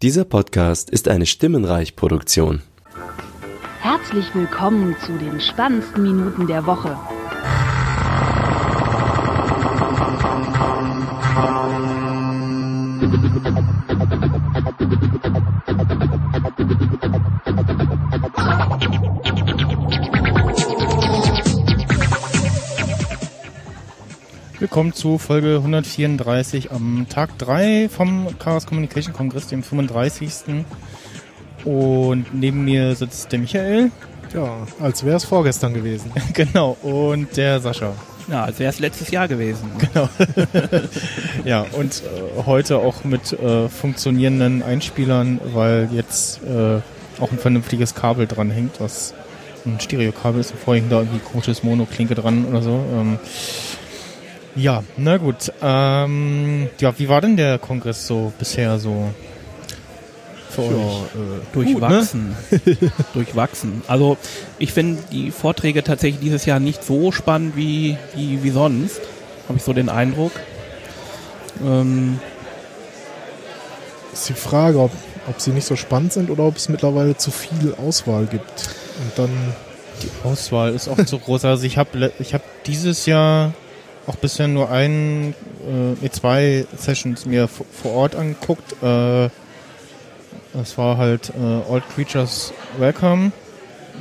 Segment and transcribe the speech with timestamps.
[0.00, 2.62] Dieser Podcast ist eine Stimmenreich-Produktion.
[3.80, 6.96] Herzlich willkommen zu den spannendsten Minuten der Woche.
[24.60, 30.64] Willkommen zu Folge 134 am Tag 3 vom Chaos Communication Kongress, dem 35.
[31.64, 33.92] Und neben mir sitzt der Michael.
[34.34, 36.10] Ja, als wäre es vorgestern gewesen.
[36.34, 37.92] genau, und der Sascha.
[38.26, 39.70] Ja, als wäre es letztes Jahr gewesen.
[39.78, 40.08] Genau.
[41.44, 46.80] ja, und äh, heute auch mit äh, funktionierenden Einspielern, weil jetzt äh,
[47.22, 49.14] auch ein vernünftiges Kabel dran hängt, was
[49.64, 50.52] ein Stereokabel ist.
[50.52, 52.84] Vorher hing da irgendwie komisches Mono-Klinke dran oder so.
[52.92, 53.20] Ähm,
[54.58, 55.52] ja, na gut.
[55.62, 59.10] Ähm, ja, wie war denn der Kongress so bisher so
[60.50, 60.72] für euch?
[60.72, 62.36] Äh, durchwachsen.
[62.50, 62.76] ne?
[63.14, 63.82] durchwachsen.
[63.86, 64.16] Also
[64.58, 69.00] ich finde die Vorträge tatsächlich dieses Jahr nicht so spannend wie, wie, wie sonst.
[69.48, 70.32] Habe ich so den Eindruck.
[71.64, 72.18] Ähm,
[74.12, 74.90] ist die Frage, ob,
[75.28, 78.70] ob sie nicht so spannend sind oder ob es mittlerweile zu viel Auswahl gibt.
[79.00, 79.30] Und dann.
[80.02, 81.44] Die Auswahl ist auch zu groß.
[81.44, 83.52] Also ich habe ich hab dieses Jahr
[84.08, 85.34] auch bisher nur ein,
[86.02, 88.72] äh, zwei Sessions mir vor Ort angeguckt.
[88.82, 89.28] Äh,
[90.54, 93.32] das war halt äh, All Creatures Welcome.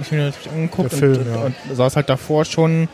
[0.02, 1.42] Ich mir natürlich angeguckt Der Film, und, ja.
[1.44, 2.88] und saß halt davor schon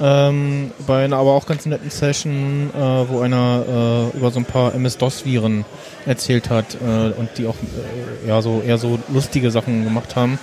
[0.00, 4.44] ähm, bei einer aber auch ganz netten Session, äh, wo einer äh, über so ein
[4.44, 5.64] paar MS-DOS-Viren
[6.06, 10.38] erzählt hat äh, und die auch äh, ja so eher so lustige Sachen gemacht haben.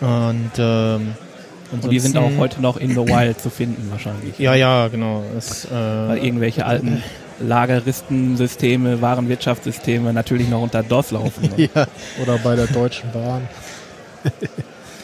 [0.00, 1.14] Und ähm,
[1.72, 4.38] und die sind auch heute noch in the Wild zu finden wahrscheinlich.
[4.38, 5.24] Ja, ja, genau.
[5.36, 7.02] Es, äh, Weil irgendwelche alten
[7.40, 11.50] Lageristensysteme, Warenwirtschaftssysteme natürlich noch unter DOS laufen.
[11.56, 11.70] ne?
[11.74, 11.86] ja.
[12.22, 13.48] Oder bei der Deutschen Bahn.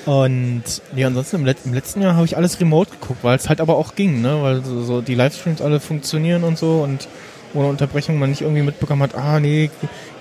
[0.07, 0.63] Und
[0.97, 3.61] ja, ansonsten im, Let im letzten Jahr habe ich alles remote geguckt, weil es halt
[3.61, 4.39] aber auch ging, ne?
[4.41, 7.09] Weil so, so die Livestreams alle funktionieren und so und
[7.53, 9.71] ohne Unterbrechung man nicht irgendwie mitbekommen hat, ah nee,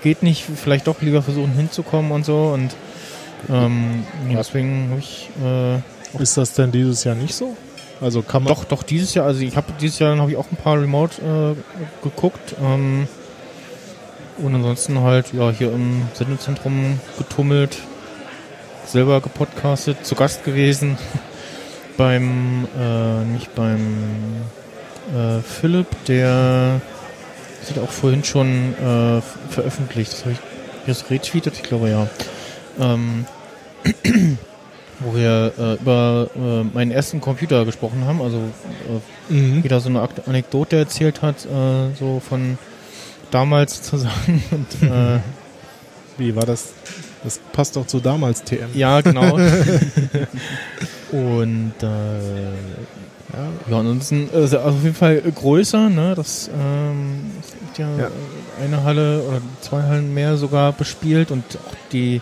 [0.02, 2.74] geht nicht, vielleicht doch lieber versuchen hinzukommen und so und
[3.48, 5.78] ähm, ja, deswegen habe ich äh,
[6.18, 7.56] Ist das denn dieses Jahr nicht so?
[8.00, 8.52] Also kann man.
[8.52, 11.20] doch, doch dieses Jahr, also ich habe dieses Jahr habe ich auch ein paar Remote
[11.20, 13.08] äh, geguckt ähm,
[14.38, 17.78] und ansonsten halt ja hier im Sendezentrum getummelt,
[18.86, 20.96] selber gepodcastet, zu Gast gewesen
[21.96, 24.42] beim äh, nicht beim
[25.12, 26.80] äh, Philipp, der
[27.60, 29.20] das hat auch vorhin schon äh,
[29.50, 30.12] veröffentlicht.
[30.12, 30.38] Das habe ich
[30.86, 32.08] jetzt retweetet, ich glaube ja.
[32.78, 33.26] Ähm,
[35.00, 39.62] wo wir äh, über äh, meinen ersten Computer gesprochen haben, also äh, Mhm.
[39.62, 42.58] jeder so eine Anekdote erzählt hat, äh, so von
[43.30, 44.42] damals sozusagen.
[44.50, 45.18] Und, äh,
[46.18, 46.70] Wie war das?
[47.22, 48.70] Das passt doch zu damals TM.
[48.74, 49.36] ja, genau.
[51.12, 56.14] Und äh, ja, ja, ansonsten also auf jeden Fall größer, ne?
[56.16, 57.30] Das ähm,
[57.76, 58.08] ja, Ja.
[58.64, 62.20] eine Halle oder zwei Hallen mehr sogar bespielt und auch die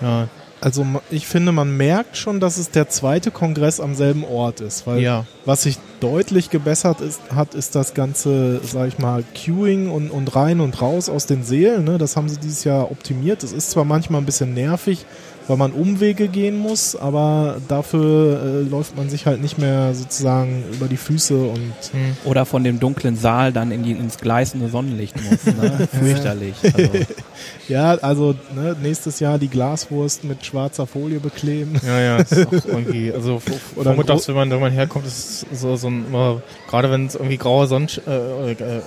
[0.00, 0.28] ja,
[0.60, 4.86] Also ich finde, man merkt schon, dass es der zweite Kongress am selben Ort ist,
[4.86, 9.90] weil ja, was sich deutlich gebessert ist, hat, ist das ganze, sag ich mal, Queuing
[9.90, 11.84] und, und rein und raus aus den Seelen.
[11.84, 11.98] Ne?
[11.98, 13.42] Das haben sie dieses Jahr optimiert.
[13.42, 15.06] Es ist zwar manchmal ein bisschen nervig,
[15.50, 20.62] weil man Umwege gehen muss, aber dafür äh, läuft man sich halt nicht mehr sozusagen
[20.72, 22.16] über die Füße und hm.
[22.24, 25.44] Oder von dem dunklen Saal dann in die, ins gleißende Sonnenlicht muss.
[25.46, 25.88] Ne?
[26.00, 26.54] Fürchterlich.
[26.62, 26.90] Also,
[27.68, 31.80] ja, also ne, nächstes Jahr die Glaswurst mit schwarzer Folie bekleben.
[31.84, 35.46] Ja, ja, ist auch irgendwie, also vor- Oder vormittags, wenn man, wenn man herkommt, ist
[35.52, 38.80] so, so ein, immer, gerade wenn es irgendwie graue Sonne, äh, äh, äh,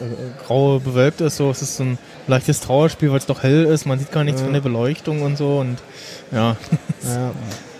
[0.47, 1.97] graue bewölkt ist, so, es ist so ein
[2.27, 5.37] leichtes Trauerspiel, weil es doch hell ist, man sieht gar nichts von der Beleuchtung und
[5.37, 5.77] so und,
[6.33, 6.57] ja.
[7.07, 7.29] Ja.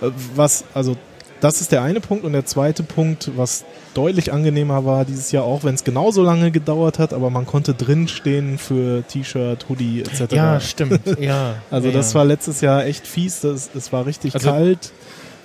[0.07, 0.95] Äh, Was, also,
[1.41, 2.23] das ist der eine Punkt.
[2.23, 6.51] Und der zweite Punkt, was deutlich angenehmer war dieses Jahr auch, wenn es genauso lange
[6.51, 10.33] gedauert hat, aber man konnte drin stehen für T-Shirt, Hoodie etc.
[10.33, 11.55] Ja, stimmt, ja.
[11.71, 12.19] also ja, das ja.
[12.19, 13.41] war letztes Jahr echt fies.
[13.41, 14.91] Das, es war richtig Also- kalt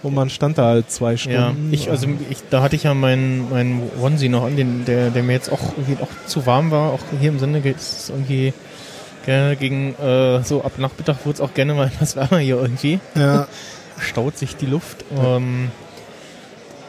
[0.05, 1.69] und man stand da halt zwei Ja, Stunden.
[1.73, 5.25] ich, also ich, da hatte ich ja meinen meinen Onesie noch an, den, der, der
[5.25, 6.93] mir jetzt auch irgendwie auch zu warm war.
[6.93, 8.53] Auch hier im Sinne geht es irgendwie
[9.29, 12.99] gerne gegen äh, so ab Nachmittag wurde es auch gerne mal etwas wärmer hier irgendwie.
[13.15, 13.47] ja,
[14.01, 15.05] Staut sich die Luft.
[15.17, 15.71] Ähm,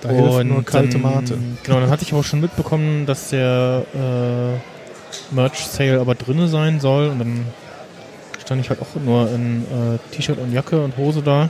[0.02, 1.38] da hilft nur kalte dann, Mate.
[1.64, 7.10] Genau, dann hatte ich auch schon mitbekommen, dass der äh, Merch-Sale aber drinne sein soll.
[7.10, 7.46] Und dann
[8.40, 11.50] stand ich halt auch nur in äh, T-Shirt und Jacke und Hose da.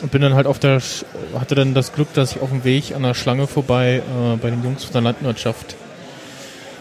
[0.00, 1.04] Und bin dann halt auf der, Sch
[1.38, 4.48] hatte dann das Glück, dass ich auf dem Weg an der Schlange vorbei äh, bei
[4.48, 5.74] den Jungs von der Landwirtschaft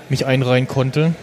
[0.08, 1.16] mich einreihen konnte.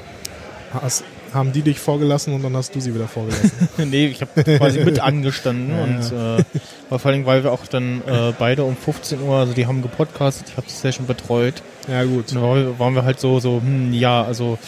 [0.74, 1.04] Hast,
[1.34, 3.50] haben die dich vorgelassen und dann hast du sie wieder vorgelassen.
[3.90, 6.44] nee, ich habe quasi mit angestanden Ja, und äh,
[6.90, 9.82] war vor allem, weil wir auch dann äh, beide um 15 Uhr, also die haben
[9.82, 11.54] gepodcastet, ich habe die Session betreut.
[11.88, 12.30] ja, gut.
[12.30, 14.58] Und da war- waren wir halt so, so, hm, ja, also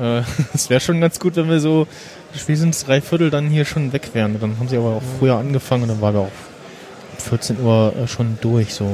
[0.00, 0.22] äh,
[0.54, 1.86] es wäre schon ganz gut, wenn wir so
[2.34, 4.38] spätestens drei Viertel dann hier schon weg wären.
[4.40, 7.94] Dann haben sie aber auch früher angefangen und dann waren wir auch um 14 Uhr
[8.02, 8.90] äh, schon durch, so.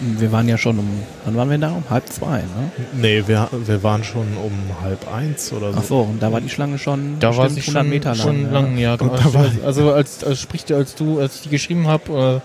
[0.00, 0.88] Wir waren ja schon um,
[1.24, 1.70] wann waren wir da?
[1.70, 2.70] Um halb zwei, ne?
[2.94, 4.52] Nee, wir, wir waren schon um
[4.82, 5.78] halb eins oder so.
[5.78, 8.16] Ach so, und da war die Schlange schon Da war sie bestimmt schon, Meter lang.
[8.26, 8.50] schon ja.
[8.50, 8.96] lang, ja.
[8.96, 9.12] Genau.
[9.12, 12.42] Und da war- Also, also als, als sprich, als du, als ich die geschrieben habe,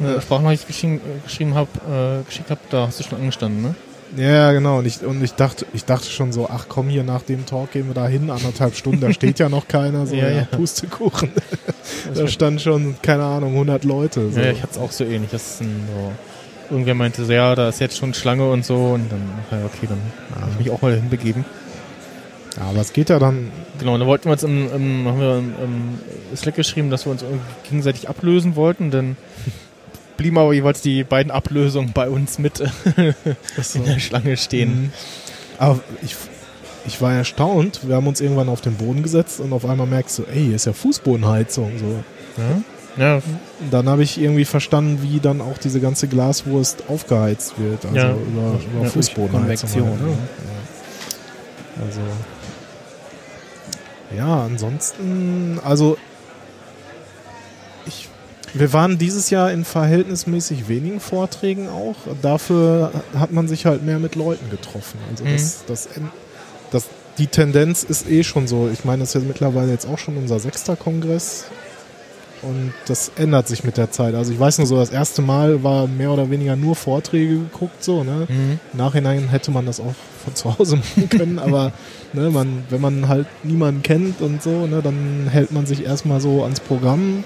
[0.00, 0.20] äh, Ja.
[0.20, 1.68] Sprachnachricht geschrieben, äh, geschrieben habe,
[2.22, 3.74] äh, geschickt habe, da hast du schon angestanden, ne?
[4.14, 4.78] Ja, genau.
[4.80, 7.70] Und ich, und ich dachte, ich dachte schon so, ach komm, hier nach dem Talk
[7.72, 10.06] gehen wir da hin, anderthalb Stunden, da steht ja noch keiner.
[10.06, 10.44] So, Ja, ja, ja.
[10.50, 11.30] Pustekuchen.
[12.14, 14.30] da stand schon, keine Ahnung, 100 Leute.
[14.30, 14.38] So.
[14.38, 15.30] Ja, ich hatte es auch so ähnlich.
[15.30, 16.12] Das ist ein, so,
[16.72, 19.86] irgendwer meinte so, ja, da ist jetzt schon Schlange und so und dann, ja, okay,
[19.88, 20.00] dann
[20.40, 21.44] habe ich mich auch mal hinbegeben.
[22.56, 23.50] Ja, aber es geht ja dann,
[23.82, 25.54] Genau, dann wollten wir uns im, im, haben wir im,
[26.30, 27.24] im Slack geschrieben, dass wir uns
[27.64, 29.16] gegenseitig ablösen wollten, dann
[30.16, 32.60] blieben aber jeweils die beiden Ablösungen bei uns mit
[32.96, 34.82] in der Schlange stehen.
[34.82, 34.92] Mhm.
[35.58, 36.14] Aber ich,
[36.86, 37.80] ich war erstaunt.
[37.88, 40.54] Wir haben uns irgendwann auf den Boden gesetzt und auf einmal merkst du, ey, hier
[40.54, 41.72] ist ja Fußbodenheizung.
[41.78, 42.04] So.
[42.40, 42.62] Ja,
[42.96, 43.22] Und
[43.70, 47.84] dann habe ich irgendwie verstanden, wie dann auch diese ganze Glaswurst aufgeheizt wird.
[47.86, 48.10] Also Ja.
[48.12, 49.70] über, über Ja, Fußbodenheizung.
[49.70, 50.06] Halt, ne?
[50.06, 50.18] ne?
[51.78, 51.84] ja.
[51.86, 52.00] Also.
[54.16, 55.96] Ja, ansonsten, also
[57.86, 58.08] ich,
[58.52, 61.96] wir waren dieses Jahr in verhältnismäßig wenigen Vorträgen auch.
[62.20, 64.98] Dafür hat man sich halt mehr mit Leuten getroffen.
[65.10, 65.32] Also Mhm.
[65.32, 65.88] das, das,
[66.70, 66.84] das,
[67.16, 68.68] die Tendenz ist eh schon so.
[68.70, 71.46] Ich meine, das ist ja mittlerweile jetzt auch schon unser sechster Kongress.
[72.42, 74.14] Und das ändert sich mit der Zeit.
[74.14, 77.84] Also ich weiß nur so, das erste Mal war mehr oder weniger nur Vorträge geguckt,
[77.84, 78.26] so, ne?
[78.28, 78.58] Mhm.
[78.72, 79.94] Nachhinein hätte man das auch
[80.24, 81.72] von zu Hause machen können, aber
[82.12, 86.20] ne, man, wenn man halt niemanden kennt und so, ne, dann hält man sich erstmal
[86.20, 87.22] so ans Programm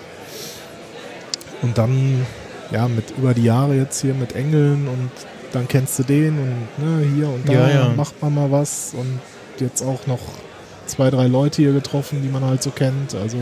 [1.63, 2.27] und dann,
[2.71, 5.11] ja, mit über die Jahre jetzt hier mit Engeln und
[5.53, 7.89] dann kennst du den und ne, hier und da Ja, ja.
[7.97, 9.19] macht man mal was und
[9.59, 10.21] jetzt auch noch
[10.87, 13.15] zwei, drei Leute hier getroffen, die man halt so kennt.
[13.15, 13.39] Also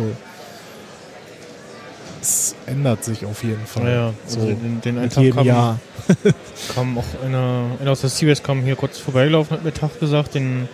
[2.25, 3.85] es ändert sich auf jeden Fall.
[3.85, 4.15] Ja, ja.
[4.27, 5.79] so Also den, den einen Tag kam, Jahr.
[6.75, 10.35] kam auch einer, einer aus der CBS kam hier kurz vorbeigelaufen, hat mir Tag gesagt.
[10.35, 10.69] Den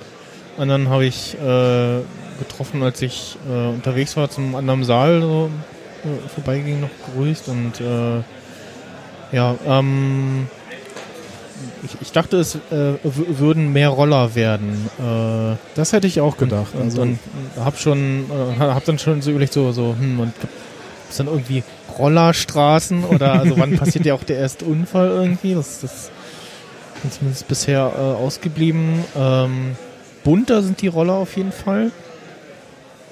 [0.58, 2.00] anderen habe ich äh,
[2.38, 5.50] getroffen, als ich äh, unterwegs war zum anderen Saal, so
[6.04, 7.48] äh, vorbeiging, noch gegrüßt.
[7.48, 8.22] Und äh,
[9.32, 10.46] ja, ähm,
[11.82, 14.88] ich, ich dachte, es äh, würden mehr Roller werden.
[14.98, 16.74] Äh, Das hätte ich auch gedacht.
[16.74, 17.18] und, also, und
[17.58, 20.32] hab schon, äh, hab dann schon so überlegt, so, so, hm, und
[21.10, 21.62] ist dann irgendwie
[21.98, 25.54] Rollerstraßen oder also wann passiert ja auch der erste Unfall irgendwie?
[25.54, 26.10] Das, das
[27.04, 29.04] ist zumindest bisher äh, ausgeblieben.
[29.16, 29.76] Ähm,
[30.24, 31.90] bunter sind die Roller auf jeden Fall.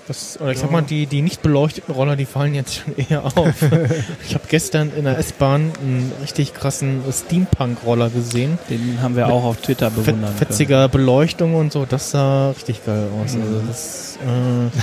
[0.07, 0.73] Das, oder ich sag Ja.
[0.73, 3.55] mal, die, die nicht beleuchteten Roller, die fallen jetzt schon eher auf.
[4.27, 8.59] ich habe gestern in der S-Bahn einen richtig krassen Steampunk-Roller gesehen.
[8.71, 10.27] Den haben wir auch auf Twitter können.
[10.39, 13.35] fetziger Beleuchtung und so, das sah richtig geil aus.
[13.35, 13.43] Mhm.
[13.43, 14.79] Also das, äh,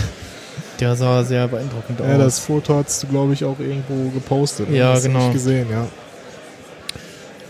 [0.80, 2.46] der sah sehr beeindruckend ja, das aus.
[2.46, 4.70] Foto hast du, glaube ich, auch irgendwo gepostet.
[4.70, 4.78] ne?
[4.78, 5.20] Ja, du genau.
[5.20, 5.88] nicht gesehen, ja.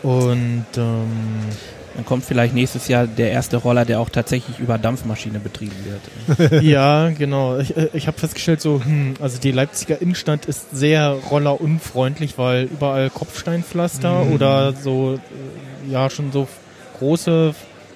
[0.04, 1.10] Und ähm,
[1.96, 5.76] Dann kommt vielleicht nächstes Jahr der erste Roller, der auch tatsächlich über Dampfmaschine betrieben
[6.28, 6.62] wird.
[6.64, 7.58] ja, genau.
[7.58, 13.10] Ich, ich habe festgestellt, so, hm, also die Leipziger Innenstadt ist sehr rollerunfreundlich, weil überall
[13.10, 14.34] Kopfsteinpflaster Mhm.
[14.34, 15.16] oder so,
[15.88, 16.48] äh, ja, schon so
[17.00, 17.56] große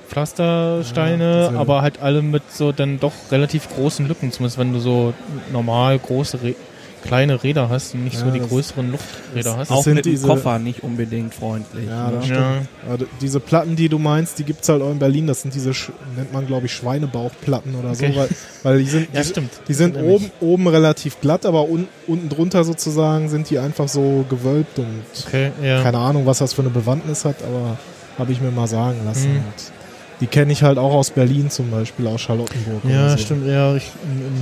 [0.09, 4.79] Pflastersteine, Ja, aber halt alle mit so dann doch relativ großen Lücken, zumindest wenn du
[4.79, 5.13] so
[5.51, 6.55] normal große, Rä
[7.01, 9.71] kleine Räder hast und nicht Ja, so die größeren Lufträder hast.
[9.71, 11.87] auch sind mit dem diese- Koffer nicht unbedingt freundlich.
[11.87, 12.17] Ja, ne?
[12.17, 12.55] das ja.
[12.85, 15.25] Aber d- diese Platten, die du meinst, die gibt's halt auch in Berlin.
[15.25, 18.11] Das sind diese, Sch nennt man glaube ich Schweinebauchplatten oder Okay.
[18.11, 18.29] so, weil,
[18.63, 19.49] weil die sind, Ja, die, stimmt.
[19.69, 24.25] die sind oben, oben relativ glatt, aber un, unten drunter sozusagen sind die einfach so
[24.29, 25.81] gewölbt und Okay, ja.
[25.81, 27.77] keine Ahnung, was das für eine Bewandtnis hat, aber
[28.17, 29.31] habe ich mir mal sagen lassen.
[29.31, 29.37] Mhm.
[29.37, 29.78] Und
[30.19, 32.83] die kenne ich halt auch aus Berlin zum Beispiel, aus Charlottenburg.
[32.85, 33.17] Ja, so.
[33.17, 33.91] stimmt, ja, ich,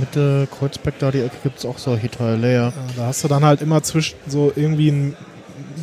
[0.00, 2.64] Mitte Kreuzberg da die Ecke gibt's auch solche Teile, ja.
[2.68, 5.16] Ja, Da hast du dann halt immer zwischen so irgendwie einen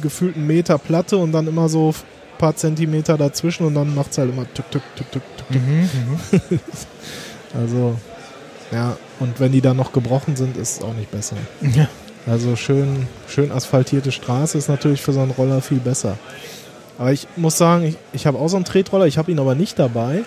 [0.01, 4.29] gefühlten Meter Platte und dann immer so ein paar Zentimeter dazwischen und dann macht's halt
[4.31, 5.49] immer tück, tück, tück, tück, tück.
[5.51, 5.89] Mhm,
[6.31, 6.59] mhm.
[7.53, 7.95] Also,
[8.73, 11.37] ja, und wenn die dann noch gebrochen sind, ist es auch nicht besser.
[11.61, 11.87] Ja.
[12.27, 16.17] Also schön, schön asphaltierte Straße ist natürlich für so einen Roller viel besser.
[16.97, 19.55] Aber ich muss sagen, ich, ich habe auch so einen Tretroller, ich habe ihn aber
[19.55, 20.23] nicht dabei.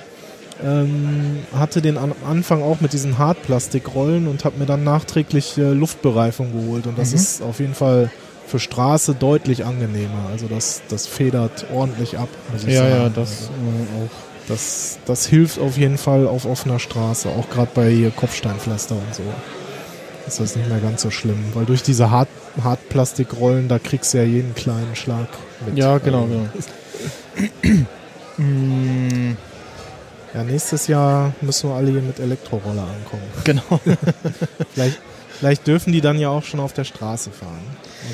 [0.65, 5.71] Ähm, hatte den am Anfang auch mit diesen Hartplastikrollen und habe mir dann nachträglich äh,
[5.73, 6.87] Luftbereifung geholt.
[6.87, 7.17] Und das Mhm.
[7.17, 8.11] ist auf jeden Fall
[8.47, 10.27] für Straße deutlich angenehmer.
[10.33, 12.29] Also das, das federt ordentlich ab.
[12.53, 12.91] Muss ich Ja, sagen.
[12.93, 14.11] ja, das Also, äh, auch.
[14.49, 19.23] Das, das hilft auf jeden Fall auf offener Straße, auch gerade bei Kopfsteinpflaster und so.
[20.27, 22.29] Ist das nicht mehr ganz so schlimm, weil durch diese Hart
[22.65, 25.29] Hartplastikrollen, da kriegst du ja jeden kleinen Schlag
[25.67, 25.79] mit.
[25.79, 26.29] Ja, genau, Also,
[27.63, 27.79] genau.
[28.41, 29.37] Mm,
[30.35, 33.23] Ja, nächstes Jahr müssen wir alle hier mit Elektroroller ankommen.
[33.45, 33.81] genau.
[34.75, 35.01] Vielleicht,
[35.39, 37.59] vielleicht dürfen die dann ja auch schon auf der Straße fahren.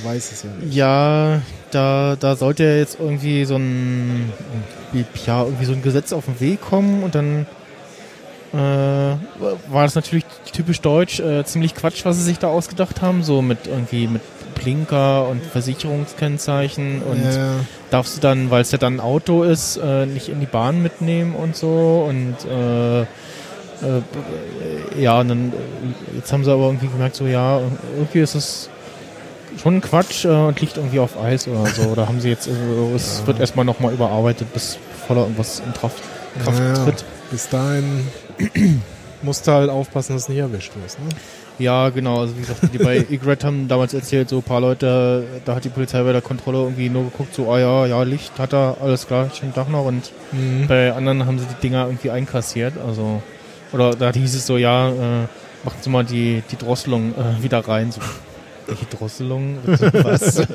[0.03, 0.75] Man weiß es ja nicht.
[0.75, 4.33] Ja, da, da sollte ja jetzt irgendwie so ein,
[5.27, 7.47] ja, irgendwie so ein Gesetz auf den Weg kommen und dann
[8.55, 13.23] äh, war das natürlich typisch deutsch, äh, ziemlich Quatsch, was sie sich da ausgedacht haben,
[13.25, 14.23] so mit irgendwie mit
[14.65, 17.53] Blinker und Versicherungskennzeichen und ja,
[17.91, 20.83] darfst du dann, weil es ja dann ein Auto ist, äh, nicht in die Bahn
[20.83, 23.07] mitnehmen und so und äh, äh,
[24.99, 27.61] ja, und dann äh, jetzt haben sie aber irgendwie gemerkt, so ja,
[27.97, 28.71] irgendwie ist es
[29.61, 31.83] schon Quatsch äh, und liegt irgendwie auf Eis oder so.
[31.83, 33.27] Oder haben sie jetzt, also, es Ja.
[33.29, 36.03] wird erstmal nochmal überarbeitet, bis voller irgendwas in Kraft,
[36.43, 37.05] Kraft ja, tritt.
[37.31, 38.09] bis dahin
[39.23, 40.99] musst du halt aufpassen, dass du nicht erwischt wirst.
[41.01, 41.07] Ne?
[41.59, 42.21] Ja, genau.
[42.21, 45.65] Also wie gesagt, die bei Egret haben damals erzählt, so ein paar Leute, da hat
[45.65, 48.77] die Polizei bei der Kontrolle irgendwie nur geguckt, so, ah ja, ja, Licht hat er,
[48.83, 49.85] alles klar, schönen Tag noch.
[49.87, 50.67] Und Mhm.
[50.67, 52.75] bei anderen haben sie die Dinger irgendwie einkassiert.
[52.85, 53.23] Also,
[53.73, 55.23] oder da hieß es so, ja, äh,
[55.65, 57.93] machen Sie mal die, die Drosselung äh, wieder rein.
[57.93, 58.01] So,
[58.67, 59.59] welche Drosselung?
[59.65, 60.43] Was?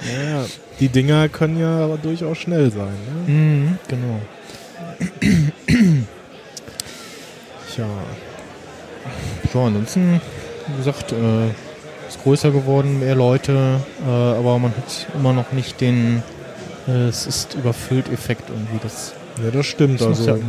[0.00, 0.44] Ja,
[0.80, 2.94] die Dinger können ja aber durchaus schnell sein.
[3.26, 3.32] Ne?
[3.32, 4.20] mhm, genau.
[7.74, 7.84] Tja,
[9.54, 10.20] Ja, ansonsten,
[10.66, 11.48] wie gesagt, äh,
[12.08, 16.22] ist größer geworden, mehr Leute, äh, aber man hat immer noch nicht den
[16.88, 18.78] äh, es ist überfüllt Effekt irgendwie.
[18.82, 19.12] Das,
[19.42, 20.00] ja, das stimmt.
[20.00, 20.42] das muss ja Also,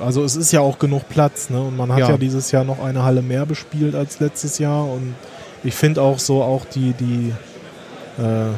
[0.00, 1.50] also es ist ja auch genug Platz.
[1.50, 1.60] Ne?
[1.60, 2.10] Und man hat ja.
[2.10, 2.16] Ja.
[2.16, 4.84] dieses Jahr noch eine Halle mehr bespielt als letztes Jahr.
[4.84, 5.14] Und
[5.62, 7.32] ich finde auch so auch die, die
[8.18, 8.48] äh,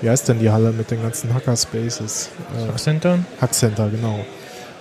[0.00, 2.30] wie heißt denn die Halle mit den ganzen Hackerspaces?
[2.56, 3.18] Äh, Center?
[3.40, 4.20] Hackcenter, genau.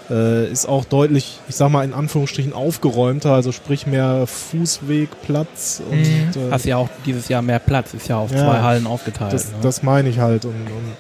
[0.10, 5.98] Äh, ist auch deutlich, ich sag mal in Anführungsstrichen aufgeräumter, also sprich mehr Fußwegplatz und
[6.00, 6.48] Mhm.
[6.48, 8.38] äh, Hast ja auch dieses Jahr mehr Platz, ist ja auf Ja.
[8.38, 9.34] zwei Hallen aufgeteilt.
[9.34, 9.58] das, ne?
[9.62, 10.96] das meine ich halt und, und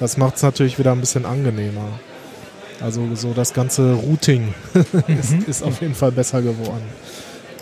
[0.00, 1.86] das macht es natürlich wieder ein bisschen angenehmer.
[2.80, 5.44] Also so das ganze Routing ist, Mhm.
[5.46, 6.84] ist auf jeden Fall besser geworden.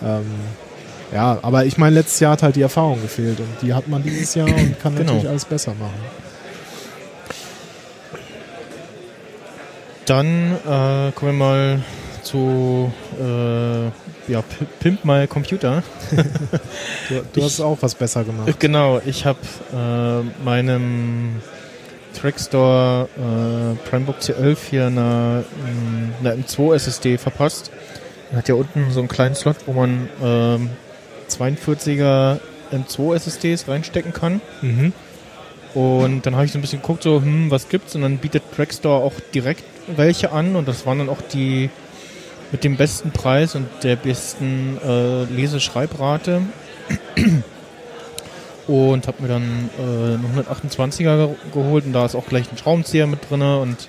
[0.02, 0.24] Ähm,
[1.12, 4.02] ja, aber ich meine, letztes Jahr hat halt die Erfahrung gefehlt und die hat man
[4.02, 5.12] dieses Jahr und kann Genau.
[5.12, 5.94] natürlich alles besser machen.
[10.10, 11.82] Dann äh, kommen wir mal
[12.24, 13.84] zu äh,
[14.32, 14.42] ja,
[14.80, 15.84] Pimp My Computer.
[17.08, 18.58] Du, du Ich- hast auch was besser gemacht.
[18.58, 19.38] Genau, ich habe
[19.72, 21.36] äh, meinem
[22.20, 25.44] Trackstore äh, Primebook C11 hier eine,
[26.22, 27.70] mh, eine M2 SSD verpasst.
[28.32, 30.70] Er hat ja unten so einen kleinen Slot, wo man ähm,
[31.28, 32.40] 42er
[32.72, 34.40] M2 SSDs reinstecken kann.
[34.60, 34.92] Mhm.
[35.74, 37.94] Und dann habe ich so ein bisschen geguckt, so, hm, was gibt's?
[37.94, 40.56] Und dann bietet Trackstore auch direkt welche an.
[40.56, 41.70] Und das waren dann auch die
[42.52, 46.42] mit dem besten Preis und der besten äh, Leseschreibrate.
[48.66, 49.82] Und habe mir dann äh,
[50.14, 53.88] eine 128er ge geholt und da ist auch gleich ein Schraubenzieher mit drin und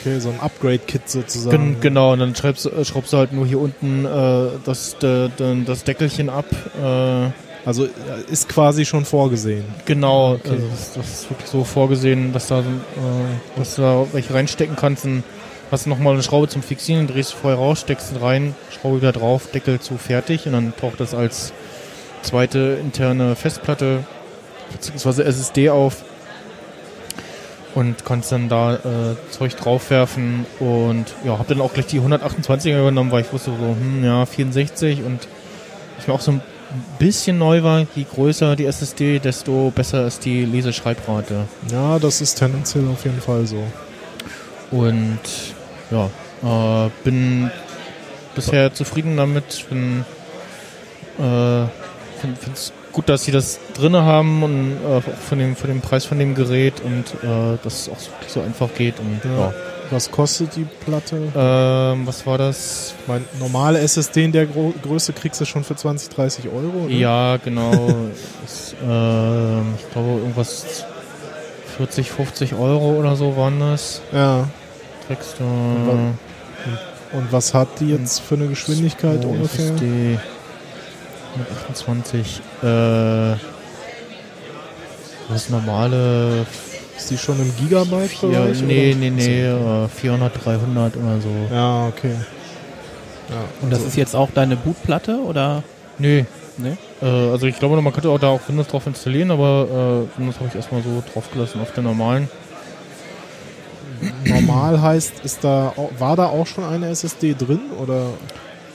[0.00, 1.74] Okay, so ein Upgrade-Kit sozusagen.
[1.74, 4.98] gen genau, und dann schraubst, du- äh, schraubst du halt nur hier unten äh, das,
[4.98, 6.46] de, de, das Deckelchen ab.
[6.76, 7.28] Äh,
[7.66, 7.88] Also äh,
[8.30, 9.64] ist quasi schon vorgesehen.
[9.84, 10.50] Genau, Okay.
[10.50, 12.62] also das, das ist wirklich so vorgesehen, dass, da, äh,
[13.58, 15.04] dass du da welche reinstecken kannst.
[15.04, 15.24] Dann
[15.70, 18.98] hast du nochmal eine Schraube zum Fixieren, drehst du vorher raus, steckst ihn rein, Schraube
[18.98, 20.46] wieder drauf, Deckel zu, fertig.
[20.46, 21.52] Und dann taucht das als
[22.22, 24.04] zweite interne Festplatte
[24.72, 25.22] bzw.
[25.22, 26.04] SSD auf
[27.74, 28.78] und kannst dann da äh,
[29.30, 33.56] Zeug draufwerfen und ja, hab dann auch gleich die 128er genommen, weil ich wusste so,
[33.58, 35.26] hm, ja, 64 und
[35.98, 36.40] ich mir auch so ein
[36.98, 41.46] bisschen neu war, je größer die SSD, desto besser ist die Leseschreibrate.
[41.70, 43.62] Ja, das ist tendenziell auf jeden Fall so.
[44.70, 45.18] Und
[45.90, 46.10] ja,
[46.86, 47.50] äh, bin
[48.34, 49.66] bisher zufrieden damit.
[49.68, 50.04] Bin,
[51.18, 51.66] äh,
[52.20, 55.80] finde es gut, dass sie das drinne haben und äh, auch von dem, von dem
[55.80, 58.98] Preis von dem Gerät und äh, dass es auch so, so einfach geht.
[58.98, 59.38] Und, Ja.
[59.38, 59.54] ja.
[59.90, 61.16] Was kostet die Platte?
[61.34, 62.94] Ähm, was war das?
[63.06, 66.86] Mein normale SSD in der Gro Größe kriegst du schon für 20, 30 Euro.
[66.88, 66.94] Ne?
[66.94, 67.72] Ja, genau.
[68.44, 70.84] ist, ähm, ich glaube, irgendwas
[71.76, 74.00] 40, 50 Euro oder so waren das.
[74.12, 74.48] Ja.
[75.06, 75.44] Kriegst du.
[75.44, 79.66] Und was hat die jetzt für eine Geschwindigkeit Oh, ungefähr?
[79.66, 80.18] SSD
[81.36, 82.40] mit 28.
[82.62, 83.36] Äh,
[85.28, 86.44] das normale.
[86.96, 88.10] Ist die schon im Gigabyte?
[88.10, 91.54] Vier, nee, nee, nee, äh, 400, 300 oder so.
[91.54, 92.12] Ja, okay.
[93.28, 95.62] Ja, Und das ist jetzt auch deine Bootplatte oder?
[95.98, 96.24] Nee.
[96.58, 96.78] Ne?
[97.02, 100.36] Äh, also ich glaube, man könnte auch da auch Windows drauf installieren, aber äh, Windows
[100.36, 102.28] habe ich erstmal so drauf gelassen auf der normalen.
[104.24, 108.06] normal heißt, ist da war da auch schon eine SSD drin oder?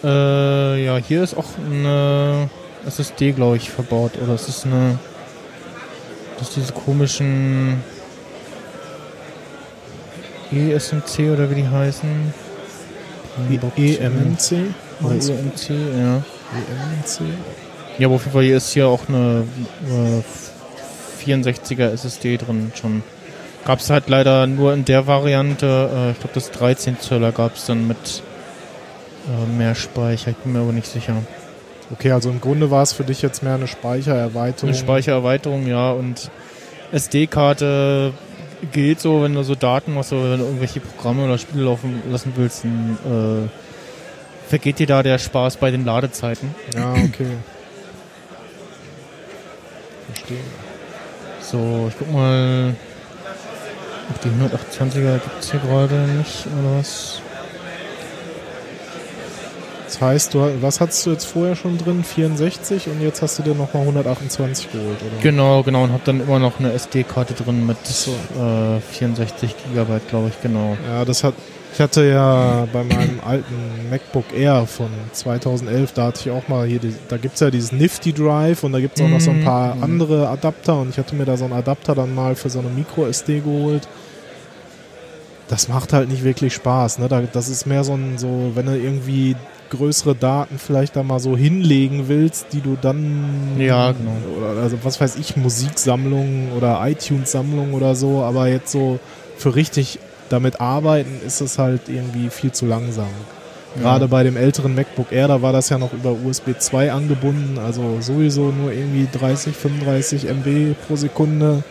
[0.03, 2.49] Äh, ja, hier ist auch eine
[2.85, 4.13] SSD, glaube ich, verbaut.
[4.21, 4.97] Oder es ist eine.
[6.39, 7.83] Das ist diese komischen.
[10.51, 12.33] ESMC oder wie die heißen.
[13.77, 14.73] E EMNC?
[15.01, 15.13] Oder?
[15.13, 16.23] EMC, ja.
[16.53, 17.21] EMNC?
[17.97, 19.45] Ja, aber auf jeden Fall hier ist hier auch eine
[19.87, 23.03] äh, 64er SSD drin schon.
[23.65, 27.55] Gab es halt leider nur in der Variante, äh, ich glaube das 13 Zöller gab
[27.55, 28.23] es dann mit
[29.27, 31.15] äh, mehr Speicher, ich bin mir aber nicht sicher.
[31.91, 34.69] Okay, also im Grunde war es für dich jetzt mehr eine Speichererweiterung.
[34.69, 36.31] Eine Speichererweiterung, ja, und
[36.91, 38.13] SD-Karte
[38.71, 42.01] geht so, wenn du so Daten machst, oder wenn du irgendwelche Programme oder Spiele laufen
[42.09, 46.53] lassen willst, dann äh, vergeht dir da der Spaß bei den Ladezeiten.
[46.75, 47.27] Ja, okay.
[50.13, 50.37] Verstehe.
[51.41, 52.75] So, ich guck mal.
[54.13, 57.21] Ach, die 128er gibt's hier gerade nicht, oder was?
[59.91, 62.03] Das heißt, du, was hattest du jetzt vorher schon drin?
[62.05, 65.21] 64 und jetzt hast du dir nochmal 128 geholt, oder?
[65.21, 68.11] Genau, genau, und hab dann immer noch eine SD-Karte drin mit so.
[68.11, 70.77] äh, 64 Gigabyte, glaube ich, genau.
[70.87, 71.33] Ja, das hat.
[71.73, 73.55] Ich hatte ja bei meinem alten
[73.89, 77.71] MacBook Air von 2011, da hatte ich auch mal hier, die, da gibt's ja dieses
[77.71, 79.83] Nifty Drive und da gibt's auch noch so ein paar Mhm.
[79.83, 82.67] andere Adapter und ich hatte mir da so einen Adapter dann mal für so eine
[82.69, 83.87] Micro SD geholt.
[85.51, 87.09] Das macht halt nicht wirklich Spaß, ne?
[87.09, 89.35] Da, das ist mehr so ein, so, wenn du irgendwie
[89.69, 94.11] größere Daten vielleicht da mal so hinlegen willst, die du dann Ja, genau.
[94.37, 98.99] oder also was weiß ich, Musiksammlungen oder iTunes-Sammlungen oder so, aber jetzt so
[99.37, 103.09] für richtig damit arbeiten ist es halt irgendwie viel zu langsam.
[103.77, 107.57] Gerade bei dem älteren MacBook Air, da war das ja noch über USB 2 angebunden,
[107.57, 111.63] also sowieso nur irgendwie 30, 35 MB pro Sekunde.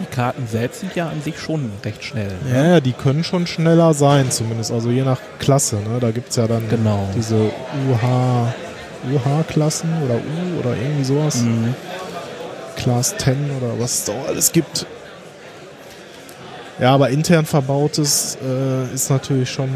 [0.00, 2.32] Die Karten selbst sind ja an sich schon recht schnell.
[2.44, 2.54] ne?
[2.54, 5.76] Ja, ja, die können schon schneller sein, zumindest, also je nach Klasse.
[5.76, 5.98] Ne?
[6.00, 7.06] Da gibt es ja dann Genau.
[7.14, 8.52] diese UH,
[9.12, 11.36] UH-Klassen oder U oder irgendwie sowas.
[11.42, 11.74] Mhm.
[12.76, 14.86] Class 10 oder was es da alles gibt.
[16.80, 19.68] Ja, aber intern verbautes äh, ist natürlich schon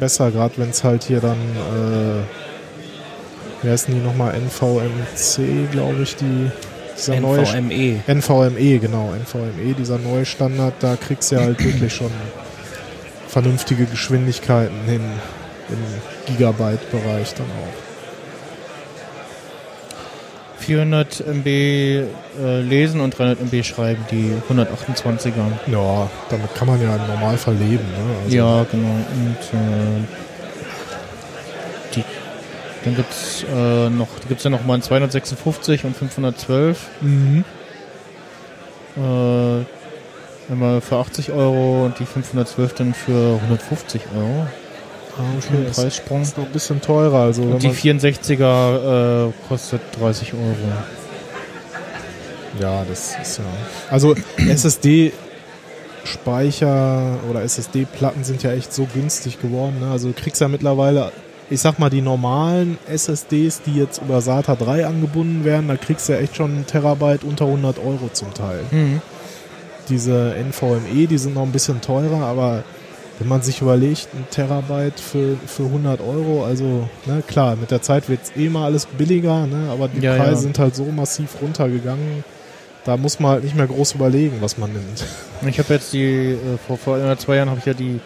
[0.00, 2.22] besser, gerade wenn es halt hier dann, äh,
[3.64, 6.50] wie heißen die nochmal, NVMC, glaube ich, die,
[6.96, 8.02] dieser neue NVMe.
[8.06, 12.10] NVMe, genau, NVMe, dieser neue Standard, da kriegst du ja halt wirklich schon
[13.28, 15.02] vernünftige Geschwindigkeiten hin
[15.68, 17.86] im Gigabyte-Bereich dann auch.
[20.66, 22.06] 400 MB äh,
[22.62, 25.70] lesen und 300 MB schreiben, die 128er.
[25.70, 27.84] Ja, damit kann man ja im Normalfall leben.
[27.84, 28.16] Ne?
[28.24, 28.88] Also, ja, genau.
[28.88, 30.25] Und äh,
[32.86, 36.78] dann gibt's äh, noch, gibt's ja noch mal ein 256 und 512.
[37.00, 37.44] Mhm.
[38.96, 44.46] Äh, einmal für 80 Euro und die 512 dann für 150 Euro.
[45.18, 46.22] Ah, okay, ein Preissprung.
[46.22, 47.20] ist noch ein bisschen teurer.
[47.22, 50.54] Also Und die man, 64er äh, kostet 30 Euro.
[52.60, 53.44] ja, das ist ja.
[53.90, 55.12] Also SSD
[56.04, 59.80] Speicher oder SSD-Platten sind ja echt so günstig geworden.
[59.80, 59.90] Ne?
[59.90, 61.10] Also du kriegst ja mittlerweile,
[61.48, 66.08] ich sag mal, die normalen SSDs, die jetzt über SATA 3 angebunden werden, da kriegst
[66.08, 68.60] du ja echt schon einen Terabyte unter 100 Euro zum Teil.
[68.70, 69.00] Mhm.
[69.88, 72.64] Diese NVMe, die sind noch ein bisschen teurer, aber
[73.20, 77.80] wenn man sich überlegt, ein Terabyte für, für 100 Euro, also ne, klar, mit der
[77.80, 80.36] Zeit wird es eh mal alles billiger, ne, aber die Ja, Preise ja.
[80.38, 82.24] sind halt so massiv runtergegangen,
[82.84, 85.04] da muss man halt nicht mehr groß überlegen, was man nimmt.
[85.46, 88.00] Ich habe jetzt die, äh, vor, vor zwei Jahren habe ich ja die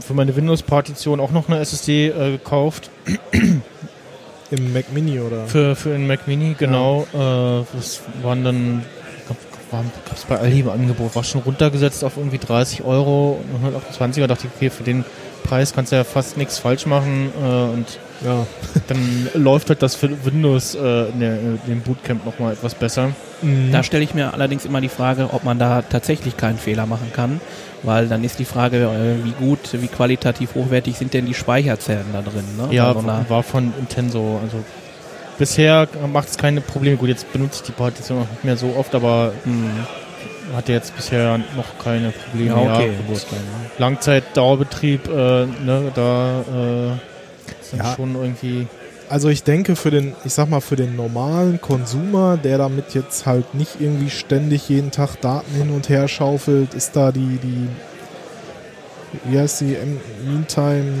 [0.00, 2.90] für meine Windows-Partition auch noch eine SSD äh, gekauft.
[4.50, 5.46] Im Mac Mini oder?
[5.46, 7.06] Für, für den Mac Mini, genau.
[7.12, 8.82] Äh, das waren dann,
[9.70, 9.84] gab
[10.16, 14.52] es bei Aldi im Angebot, war schon runtergesetzt auf irgendwie 30 Euro, 128er, dachte ich,
[14.56, 15.04] okay, für den
[15.44, 18.46] Preis kannst du ja fast nichts falsch machen äh, und ja.
[18.88, 23.12] dann läuft halt das für Windows äh, in, der, in dem Bootcamp nochmal etwas besser.
[23.42, 23.70] Mhm.
[23.72, 27.12] Da stelle ich mir allerdings immer die Frage, ob man da tatsächlich keinen Fehler machen
[27.12, 27.40] kann,
[27.82, 32.06] weil dann ist die Frage, äh, wie gut, wie qualitativ hochwertig sind denn die Speicherzellen
[32.12, 32.44] da drin?
[32.56, 32.74] Ne?
[32.74, 34.40] Ja, so einer- war von Intenso.
[34.42, 34.58] Also
[35.38, 36.96] bisher macht es keine Probleme.
[36.96, 39.70] Gut, jetzt benutze ich die Partition auch nicht mehr so oft, aber Hm.
[40.56, 42.50] hatte jetzt bisher noch keine Probleme.
[42.64, 42.90] Ja, okay.
[43.06, 43.38] Dann,
[43.78, 46.44] Langzeit-Dauerbetrieb, äh, ne, da äh,
[47.70, 47.94] dann Ja.
[47.94, 48.66] schon irgendwie.
[49.08, 53.24] Also ich denke für den, ich sag mal, für den normalen Konsumer, der damit jetzt
[53.26, 57.68] halt nicht irgendwie ständig jeden Tag Daten hin und her schaufelt, ist da die, die,
[59.24, 59.76] wie heißt die,
[60.26, 60.92] Meantime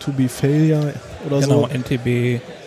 [0.00, 0.92] to be Failure
[1.26, 1.68] oder genau, so.
[1.68, 2.06] NTB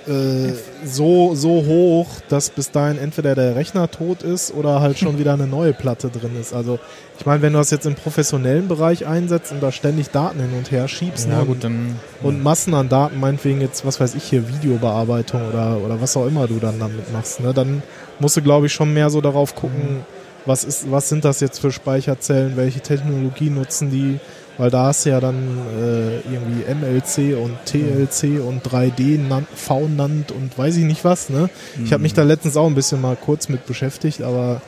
[0.08, 0.53] äh,
[0.86, 5.34] so, so hoch, dass bis dahin entweder der Rechner tot ist oder halt schon wieder
[5.34, 6.54] eine neue Platte drin ist.
[6.54, 6.80] Also
[7.17, 10.52] ich meine, wenn du das jetzt im professionellen Bereich einsetzt und da ständig Daten hin
[10.58, 12.00] und her schiebst Ja, ne, gut, dann.
[12.21, 16.28] und Massen an Daten, meinetwegen jetzt, was weiß ich hier, Videobearbeitung oder, oder was auch
[16.28, 17.82] immer du dann damit machst, ne, dann
[18.19, 20.06] musst du, glaube ich, schon mehr so darauf gucken,
[20.45, 24.19] was ist, was sind das jetzt für Speicherzellen, welche Technologie nutzen die,
[24.58, 25.36] weil da hast du ja dann
[25.78, 31.50] äh, irgendwie MLC und TLC und 3D nan- V-Nant und weiß ich nicht was, ne?
[31.84, 34.62] Ich habe mich da letztens auch ein bisschen mal kurz mit beschäftigt, aber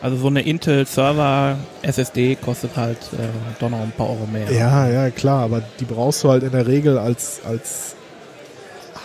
[0.00, 3.26] Also so eine Intel Server SSD kostet halt äh,
[3.60, 4.50] doch noch ein paar Euro mehr.
[4.52, 7.96] ja, ja, klar, aber die brauchst du halt in der Regel als, als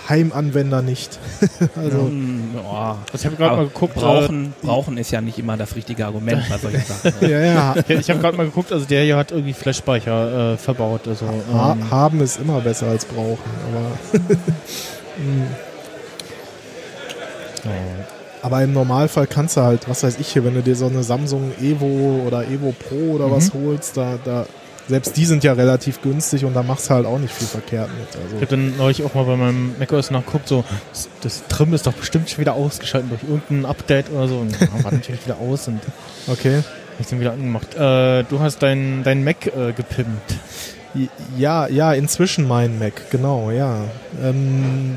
[0.09, 1.19] Heimanwender nicht.
[1.75, 2.97] also, Hm, ja.
[3.11, 3.95] Also ich habe gerade mal geguckt.
[3.95, 7.13] brauchen, brauchen ist ja nicht immer das richtige Argument bei solchen Sachen.
[7.21, 10.57] ja, ja, Äh, ich habe gerade mal geguckt, also der hier hat irgendwie Flashspeicher äh,
[10.57, 11.07] verbaut.
[11.07, 13.39] Also, ha ähm, haben ist immer besser als brauchen,
[13.71, 14.19] aber
[15.15, 15.47] Hm.
[18.41, 21.03] Aber im Normalfall kannst du halt, was weiß ich hier, wenn du dir so eine
[21.03, 24.45] Samsung Evo oder Evo Pro oder was holst, da, da,
[24.87, 27.89] selbst die sind ja relativ günstig und da machst du halt auch nicht viel verkehrt
[27.97, 28.07] mit.
[28.09, 31.73] Ich Also, habe dann neulich auch mal bei meinem macOS nachgeguckt, so, das, das Trim
[31.73, 34.37] ist doch bestimmt schon wieder ausgeschaltet durch irgendein Update oder so.
[34.37, 35.79] Und ja, war natürlich wieder aus und
[36.27, 36.57] okay.
[36.57, 37.75] hab ich den wieder angemacht.
[37.75, 40.35] Äh, du hast dein, dein Mac äh, gepimpt.
[41.37, 43.85] Ja, ja, inzwischen mein Mac, genau, ja.
[44.21, 44.95] Ähm,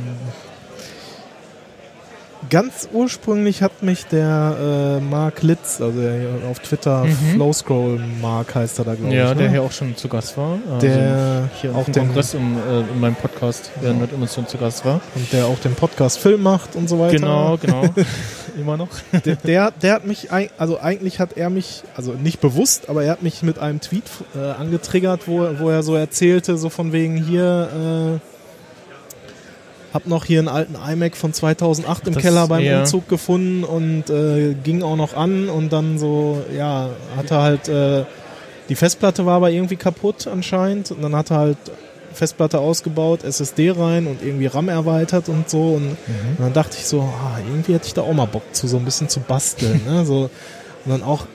[2.51, 7.35] ganz ursprünglich hat mich der äh, Mark Litz, also der hier auf Twitter Mhm.
[7.35, 9.39] Flowscroll Mark heißt er da, glaube Ja, ich.
[9.39, 9.53] der ne?
[9.53, 10.59] hier auch schon zu Gast war.
[10.69, 14.59] Also der hier auch den, Kongress im, äh, in meinem Podcast während mit Emotion zu
[14.59, 15.01] Gast war.
[15.15, 17.17] und der auch den Podcast Film macht und so weiter.
[17.17, 17.83] Genau, genau.
[18.59, 18.89] Immer noch.
[19.25, 23.13] der, der, der hat mich, also eigentlich hat er mich, also nicht bewusst, aber er
[23.13, 27.17] hat mich mit einem Tweet äh, angetriggert, wo, wo er so erzählte, so von wegen
[27.17, 28.36] hier, äh,
[29.97, 32.81] hab noch hier einen alten iMac von 2008 im Das- Keller beim ja.
[32.81, 38.05] Umzug gefunden und äh, ging auch noch an und dann so, ja, hatte halt, äh,
[38.69, 41.59] die Festplatte war aber irgendwie kaputt anscheinend und dann hat er halt
[42.13, 45.75] Festplatte ausgebaut, SSD rein und irgendwie RAM erweitert und so.
[45.75, 48.67] Und, und dann dachte ich so, ah, irgendwie hätte ich da auch mal Bock zu,
[48.69, 49.83] so ein bisschen zu basteln.
[49.87, 50.05] Ne?
[50.07, 50.31] So,
[50.85, 51.27] und dann auch,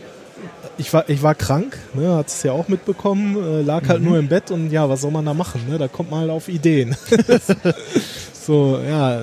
[0.80, 2.16] ich war, ich war krank, ne?
[2.16, 5.12] hat es ja auch mitbekommen, äh, lag halt nur im Bett und ja, was soll
[5.12, 5.62] man da machen?
[5.70, 5.78] Ne?
[5.78, 6.96] Da kommt man halt auf Ideen.
[8.46, 9.22] so, ja,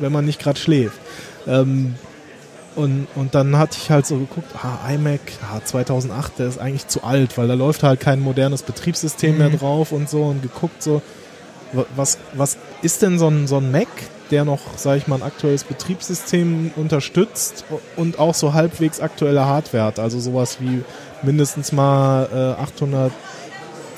[0.00, 0.98] wenn man nicht gerade schläft.
[1.46, 1.94] Ähm,
[2.76, 6.86] und, und dann hatte ich halt so geguckt, ah, iMac, ah, 2008, der ist eigentlich
[6.86, 10.82] zu alt, weil da läuft halt kein modernes Betriebssystem mehr drauf und so und geguckt
[10.82, 11.02] so,
[11.72, 13.88] wa- was, was ist denn so ein, so ein Mac,
[14.30, 17.64] der noch, sag ich mal, ein aktuelles Betriebssystem unterstützt
[17.96, 20.84] und auch so halbwegs aktuelle Hardware hat, also sowas wie
[21.22, 23.10] mindestens mal äh, 800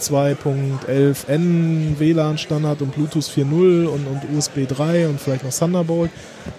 [0.00, 6.10] 2.11n WLAN-Standard und Bluetooth 4.0 und, und USB 3 und vielleicht noch Thunderbolt.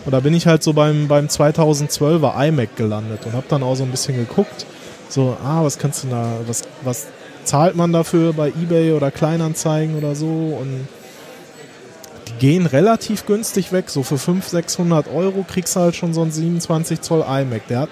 [0.05, 3.75] Und da bin ich halt so beim, beim 2012er iMac gelandet und habe dann auch
[3.75, 4.65] so ein bisschen geguckt,
[5.09, 7.07] so, ah, was kannst du da, was, was
[7.43, 10.87] zahlt man dafür bei Ebay oder Kleinanzeigen oder so und
[12.27, 16.21] die gehen relativ günstig weg, so für 500, 600 Euro kriegst du halt schon so
[16.21, 17.67] ein 27 Zoll iMac.
[17.67, 17.89] Der hat,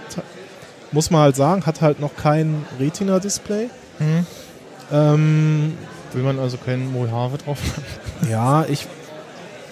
[0.92, 3.70] muss man halt sagen, hat halt noch kein Retina-Display.
[4.00, 4.26] Mhm.
[4.92, 5.78] Ähm,
[6.14, 8.30] Will man also keinen Mojave drauf haben?
[8.32, 8.88] ja, ich,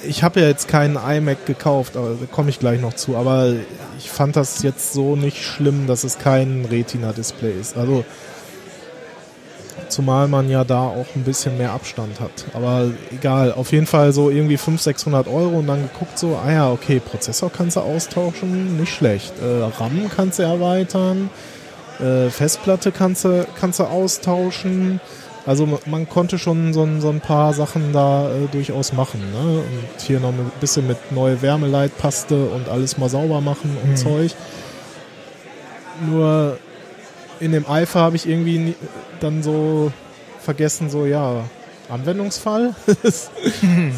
[0.04, 3.16] ich habe ja jetzt keinen iMac gekauft, aber da komme ich gleich noch zu.
[3.18, 3.54] Aber
[3.98, 7.78] ich fand das jetzt so nicht schlimm, dass es kein Retina-Display ist.
[7.78, 8.06] Also
[9.90, 12.46] zumal man ja da auch ein bisschen mehr Abstand hat.
[12.54, 16.52] Aber egal, auf jeden Fall so irgendwie 500, 600 Euro und dann geguckt so, ah
[16.52, 19.34] ja, okay, Prozessor kannst du austauschen, nicht schlecht.
[19.42, 21.30] Äh, RAM kannst du erweitern,
[22.00, 25.00] äh, Festplatte kannst du, kannst du austauschen.
[25.46, 29.22] Also ma- man konnte schon so ein, so ein paar Sachen da äh, durchaus machen.
[29.32, 29.60] Ne?
[29.60, 34.34] Und hier noch ein bisschen mit neue Wärmeleitpaste und alles mal sauber machen und Zeug.
[36.10, 36.58] Nur
[37.40, 38.76] in dem Eifer habe ich irgendwie nie,
[39.20, 39.92] dann so
[40.42, 41.44] vergessen, so ja,
[41.90, 42.76] Anwendungsfall.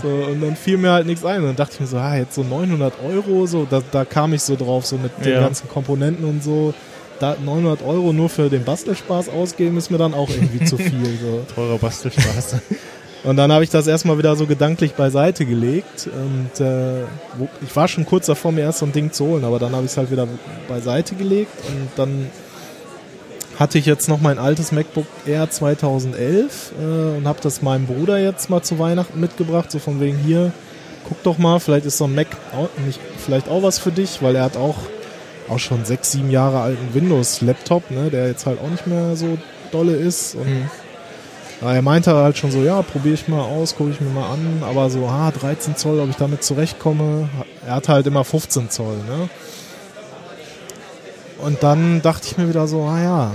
[0.02, 1.42] so, und dann fiel mir halt nichts ein.
[1.42, 4.34] Und dann dachte ich mir so, ah, jetzt so 900 Euro, so, da, da kam
[4.34, 5.40] ich so drauf, so mit den Ja.
[5.42, 6.74] ganzen Komponenten und so.
[7.20, 11.18] Da 900 Euro nur für den Bastelspaß ausgeben, ist mir dann auch irgendwie zu viel.
[11.22, 11.46] So.
[11.54, 12.56] Teurer Bastelspaß.
[13.24, 16.08] Und dann habe ich das erstmal wieder so gedanklich beiseite gelegt.
[16.08, 17.02] Und äh,
[17.62, 19.86] ich war schon kurz davor, mir erst so ein Ding zu holen, aber dann habe
[19.86, 20.28] ich es halt wieder
[20.70, 21.52] beiseite gelegt.
[21.68, 22.30] Und dann
[23.60, 28.18] hatte ich jetzt noch mein altes MacBook Air 2011 äh, und habe das meinem Bruder
[28.18, 29.70] jetzt mal zu Weihnachten mitgebracht.
[29.70, 30.54] So von wegen hier,
[31.08, 34.22] guck doch mal, vielleicht ist so ein Mac auch nicht, vielleicht auch was für dich,
[34.22, 34.78] weil er hat auch,
[35.50, 39.38] auch schon sechs, sieben Jahre alten Windows-Laptop, ne, der jetzt halt auch nicht mehr so
[39.72, 40.36] dolle ist.
[40.36, 40.70] Und
[41.62, 44.32] Aber er meinte halt schon so, ja, probiere ich mal aus, gucke ich mir mal
[44.32, 47.30] an, aber so, ah, 13 Zoll, ob ich damit zurechtkomme.
[47.66, 49.30] Er hat halt immer 15 Zoll, ne?
[51.40, 53.32] Und dann dachte ich mir wieder so, ah ja,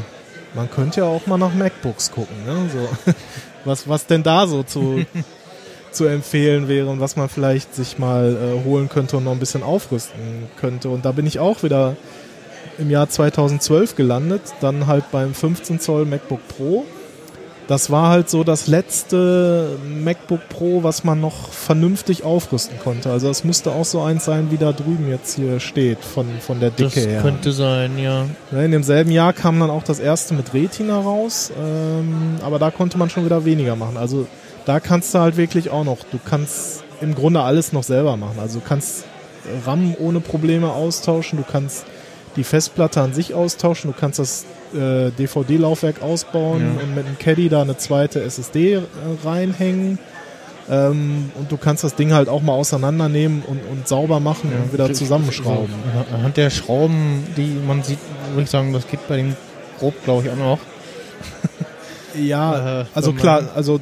[0.55, 2.71] man könnte ja auch mal nach MacBooks gucken, ne?
[2.73, 3.13] So,
[3.65, 5.05] was, was denn da so zu,
[5.95, 9.39] zu empfehlen wäre und was man vielleicht sich mal äh, holen könnte und noch ein
[9.39, 10.89] bisschen aufrüsten könnte.
[10.89, 11.97] Und da bin ich auch wieder
[12.79, 16.85] im Jahr 2012 gelandet, dann halt beim 15 Zoll MacBook Pro
[17.69, 23.11] das war halt so das letzte MacBook Pro, was man noch vernünftig aufrüsten konnte.
[23.11, 26.61] Also es müsste auch so eins sein, wie da drüben jetzt hier steht, von, von
[26.61, 27.23] der Dicke das her.
[27.23, 28.27] könnte sein, ja.
[28.53, 32.99] In demselben Jahr kam dann auch das erste mit Retina raus, ähm, aber da konnte
[32.99, 33.97] man schon wieder weniger machen.
[33.97, 34.27] Also
[34.67, 38.39] da kannst du halt wirklich auch noch, du kannst im Grunde alles noch selber machen.
[38.41, 39.05] Also du kannst
[39.67, 41.85] RAM ohne Probleme austauschen, du kannst
[42.37, 46.83] die Festplatte an sich austauschen, du kannst das äh, DVD-Laufwerk ausbauen ja.
[46.83, 48.81] und mit einem Caddy da eine zweite SSD äh,
[49.25, 49.99] reinhängen.
[50.69, 54.63] Ähm, und du kannst das Ding halt auch mal auseinandernehmen und, und sauber machen ja,
[54.63, 55.69] und wieder zusammenschrauben.
[56.09, 57.99] So, anhand der Schrauben, die man sieht,
[58.31, 59.37] würde ich sagen, das geht bei dem
[59.79, 60.59] grob, glaube ich, auch noch.
[62.19, 63.79] ja, äh, also klar, also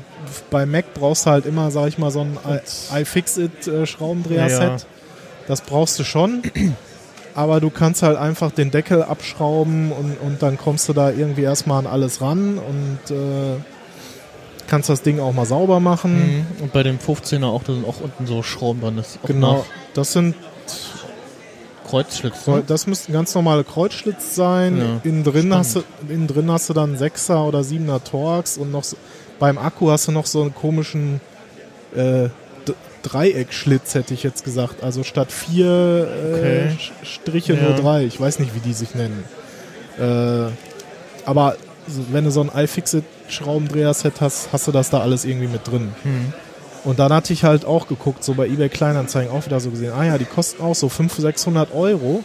[0.51, 2.39] bei Mac brauchst du halt immer, sag ich mal, so ein
[2.95, 3.85] iFixit äh.
[4.37, 4.77] Ja.
[5.49, 6.43] Das brauchst du schon
[7.35, 11.43] aber du kannst halt einfach den Deckel abschrauben und, und dann kommst du da irgendwie
[11.43, 13.57] erstmal an alles ran und äh,
[14.69, 16.37] kannst das Ding auch mal sauber machen.
[16.37, 16.47] Mhm.
[16.63, 18.97] Und bei dem 15er auch, da sind auch unten so Schrauben dran.
[18.97, 19.65] Das genau,
[19.95, 20.35] das sind
[21.89, 22.47] Kreuzschlitz.
[22.47, 22.63] Ne?
[22.67, 24.79] Das müssten ganz normale Kreuzschlitz sein.
[24.79, 28.73] Ja, innen, drin hast du, innen drin hast du dann 6er oder 7er Torx und
[28.73, 28.97] noch so,
[29.43, 31.21] beim Akku hast du noch so einen komischen
[31.97, 32.29] äh,
[33.03, 34.85] Dreieckschlitz, hätte ich jetzt gesagt.
[34.85, 36.77] Also statt vier äh, okay.
[37.03, 37.63] Striche ja.
[37.63, 38.05] nur drei.
[38.05, 39.25] Ich weiß nicht, wie die sich nennen.
[39.99, 40.53] Äh,
[41.27, 41.57] aber
[42.13, 45.93] wenn du so ein iFixit-Schraubendreher-Set hast, hast du das da alles irgendwie mit drin.
[46.05, 46.33] Hm.
[46.85, 49.93] Und dann hatte ich halt auch geguckt, so bei eBay Kleinanzeigen auch wieder so gesehen,
[49.93, 52.23] ah ja, die kosten auch so 500, 600 Euro.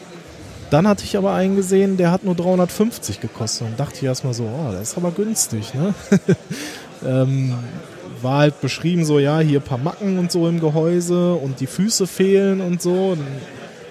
[0.69, 3.65] Dann hatte ich aber einen gesehen, der hat nur 350 gekostet.
[3.65, 5.95] Und dachte ich erstmal so, oh, das ist aber günstig, ne?
[7.05, 7.53] ähm,
[8.21, 11.67] war halt beschrieben, so ja, hier ein paar Macken und so im Gehäuse und die
[11.67, 13.15] Füße fehlen und so.
[13.15, 13.27] Dann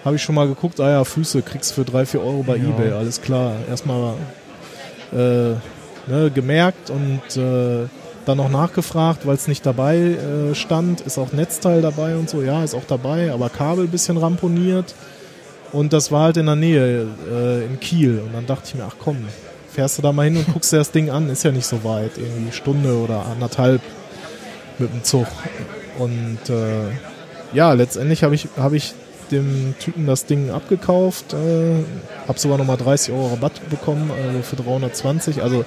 [0.04, 2.56] habe ich schon mal geguckt, ah ja, Füße kriegst du für 3, 4 Euro bei
[2.56, 2.68] ja.
[2.68, 3.54] Ebay, alles klar.
[3.68, 4.14] Erstmal
[5.12, 5.54] äh,
[6.06, 7.88] ne, gemerkt und äh,
[8.24, 12.42] dann noch nachgefragt, weil es nicht dabei äh, stand, ist auch Netzteil dabei und so,
[12.42, 14.94] ja, ist auch dabei, aber Kabel ein bisschen ramponiert.
[15.72, 18.20] Und das war halt in der Nähe, äh, in Kiel.
[18.24, 19.18] Und dann dachte ich mir, ach komm,
[19.76, 21.84] fährst du da mal hin und guckst dir das Ding an, ist ja nicht so
[21.84, 23.82] weit, irgendwie Stunde oder anderthalb
[24.78, 25.26] mit dem Zug.
[25.98, 26.88] Und äh,
[27.52, 28.94] ja, letztendlich habe ich, hab ich
[29.30, 31.84] dem Typen das Ding abgekauft, äh,
[32.26, 35.42] habe sogar nochmal 30 Euro Rabatt bekommen, also für 320.
[35.42, 35.66] Also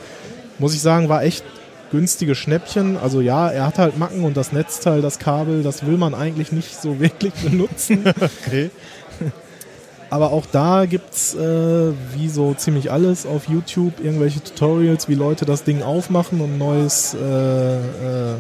[0.58, 1.46] muss ich sagen, war echt
[1.92, 2.98] günstige Schnäppchen.
[2.98, 6.52] Also ja, er hat halt Macken und das Netzteil, das Kabel, das will man eigentlich
[6.52, 8.06] nicht so wirklich benutzen.
[8.48, 8.72] okay.
[10.10, 15.46] Aber auch da gibt's äh, wie so ziemlich alles auf YouTube irgendwelche Tutorials, wie Leute
[15.46, 18.36] das Ding aufmachen und neues äh, äh,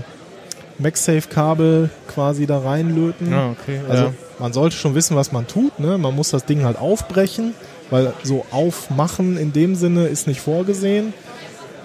[0.80, 3.32] MagSafe-Kabel quasi da reinlöten.
[3.34, 4.14] Ah, okay, also ja.
[4.40, 5.80] man sollte schon wissen, was man tut.
[5.80, 5.98] Ne?
[5.98, 7.54] Man muss das Ding halt aufbrechen,
[7.92, 11.14] weil so aufmachen in dem Sinne ist nicht vorgesehen.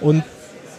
[0.01, 0.23] Und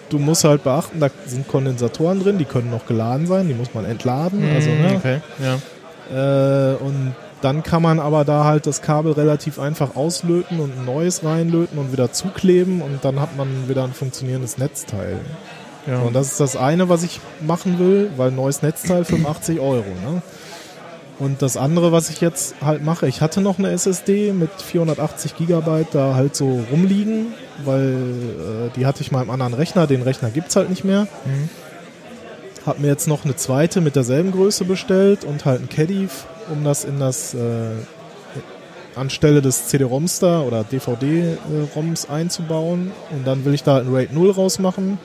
[0.08, 3.72] du musst halt beachten, da sind Kondensatoren drin, die können noch geladen sein, die muss
[3.74, 4.50] man entladen.
[4.50, 4.94] Mm, also, ne?
[4.96, 6.72] okay, ja.
[6.72, 10.84] Äh, und dann kann man aber da halt das Kabel relativ einfach auslöten und ein
[10.84, 15.20] neues reinlöten und wieder zukleben und dann hat man wieder ein funktionierendes Netzteil.
[15.86, 16.00] Ja.
[16.00, 19.84] Und das ist das eine, was ich machen will, weil neues Netzteil 85 Euro.
[19.84, 20.22] Ne?
[21.18, 25.36] Und das andere, was ich jetzt halt mache, ich hatte noch eine SSD mit 480
[25.36, 27.32] Gigabyte da halt so rumliegen,
[27.64, 30.84] weil äh, die hatte ich mal im anderen Rechner, den Rechner gibt es halt nicht
[30.84, 31.02] mehr.
[31.24, 31.48] Mhm.
[32.66, 36.08] Hab mir jetzt noch eine zweite mit derselben Größe bestellt und halt ein Caddy,
[36.50, 37.70] um das in das äh,
[38.94, 42.92] anstelle des CD-ROMs da oder DVD-ROMs einzubauen.
[43.10, 44.98] Und dann will ich da ein RAID 0 rausmachen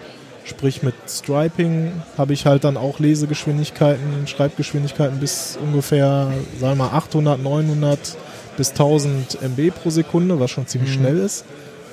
[0.44, 6.94] Sprich mit Striping habe ich halt dann auch Lesegeschwindigkeiten, Schreibgeschwindigkeiten bis ungefähr, sagen wir mal
[6.94, 8.18] 800, 900
[8.58, 11.00] bis 1000 MB pro Sekunde, was schon ziemlich mhm.
[11.00, 11.46] schnell ist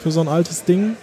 [0.02, 0.96] für so ein altes Ding.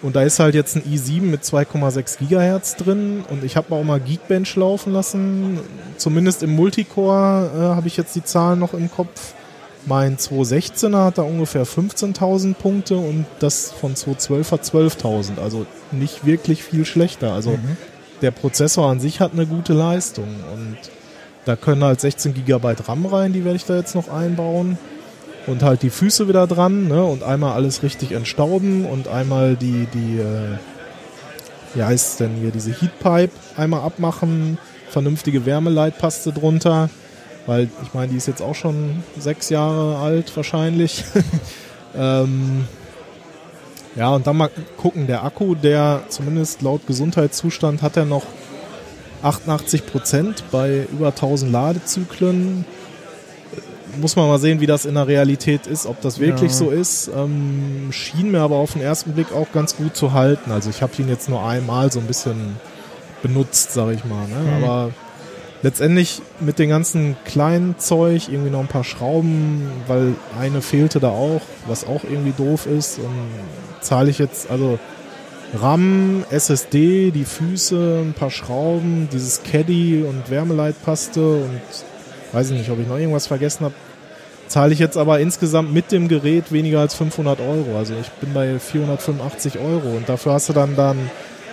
[0.00, 3.82] Und da ist halt jetzt ein i7 mit 2,6 Gigahertz drin und ich habe auch
[3.82, 5.58] mal Geekbench laufen lassen.
[5.96, 9.34] Zumindest im Multicore äh, habe ich jetzt die Zahlen noch im Kopf.
[9.86, 15.40] Mein 216er hat da ungefähr 15.000 Punkte und das von 212 hat 12.000.
[15.42, 17.32] Also nicht wirklich viel schlechter.
[17.32, 17.76] Also mhm.
[18.22, 20.76] der Prozessor an sich hat eine gute Leistung und
[21.44, 24.76] da können halt 16 GB RAM rein, die werde ich da jetzt noch einbauen.
[25.48, 27.02] Und halt die Füße wieder dran ne?
[27.02, 30.58] und einmal alles richtig entstauben und einmal die, die äh,
[31.74, 34.58] wie heißt es denn hier, diese Heatpipe einmal abmachen,
[34.90, 36.90] vernünftige Wärmeleitpaste drunter,
[37.46, 41.04] weil ich meine, die ist jetzt auch schon sechs Jahre alt wahrscheinlich.
[41.96, 42.66] ähm,
[43.96, 48.24] ja, und dann mal gucken, der Akku, der zumindest laut Gesundheitszustand hat er noch
[49.22, 52.64] 88 Prozent bei über 1000 Ladezyklen.
[54.00, 56.56] Muss man mal sehen, wie das in der Realität ist, ob das wirklich Ja.
[56.56, 57.08] so ist.
[57.14, 60.50] Ähm, schien mir aber auf den ersten Blick auch ganz gut zu halten.
[60.52, 62.56] Also ich habe ihn jetzt nur einmal so ein bisschen
[63.22, 64.26] benutzt, sage ich mal.
[64.28, 64.36] Ne?
[64.58, 64.64] Mhm.
[64.64, 64.90] Aber
[65.62, 71.08] letztendlich mit dem ganzen kleinen Zeug, irgendwie noch ein paar Schrauben, weil eine fehlte da
[71.10, 72.98] auch, was auch irgendwie doof ist.
[72.98, 73.28] Und
[73.80, 74.78] zahle ich jetzt, also
[75.54, 81.60] RAM, SSD, die Füße, ein paar Schrauben, dieses Caddy und Wärmeleitpaste und
[82.32, 83.74] weiß ich nicht, ob ich noch irgendwas vergessen habe.
[84.48, 87.76] Zahle ich jetzt aber insgesamt mit dem Gerät weniger als 500 Euro.
[87.76, 90.98] Also ich bin bei 485 Euro und dafür hast du dann dann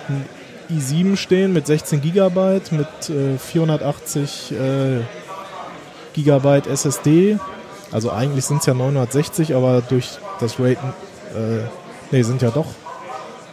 [0.08, 0.26] ein
[0.70, 4.56] i7 stehen mit 16 Gigabyte, mit äh, 480 äh,
[6.14, 7.38] Gigabyte SSD.
[7.92, 10.80] Also eigentlich sind es ja 960, aber durch das Rate,
[11.36, 11.62] äh,
[12.12, 12.68] nee, sind ja doch,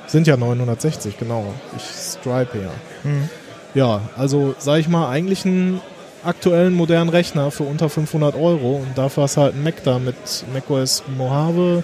[0.06, 1.52] sind ja 960, genau.
[1.76, 2.70] Ich stripe ja.
[3.02, 3.28] Mhm.
[3.74, 5.80] Ja, also sag ich mal, eigentlich einen
[6.24, 9.98] aktuellen modernen Rechner für unter 500 Euro und dafür hast du halt einen Mac da
[9.98, 10.14] mit
[10.52, 11.82] macOS Mojave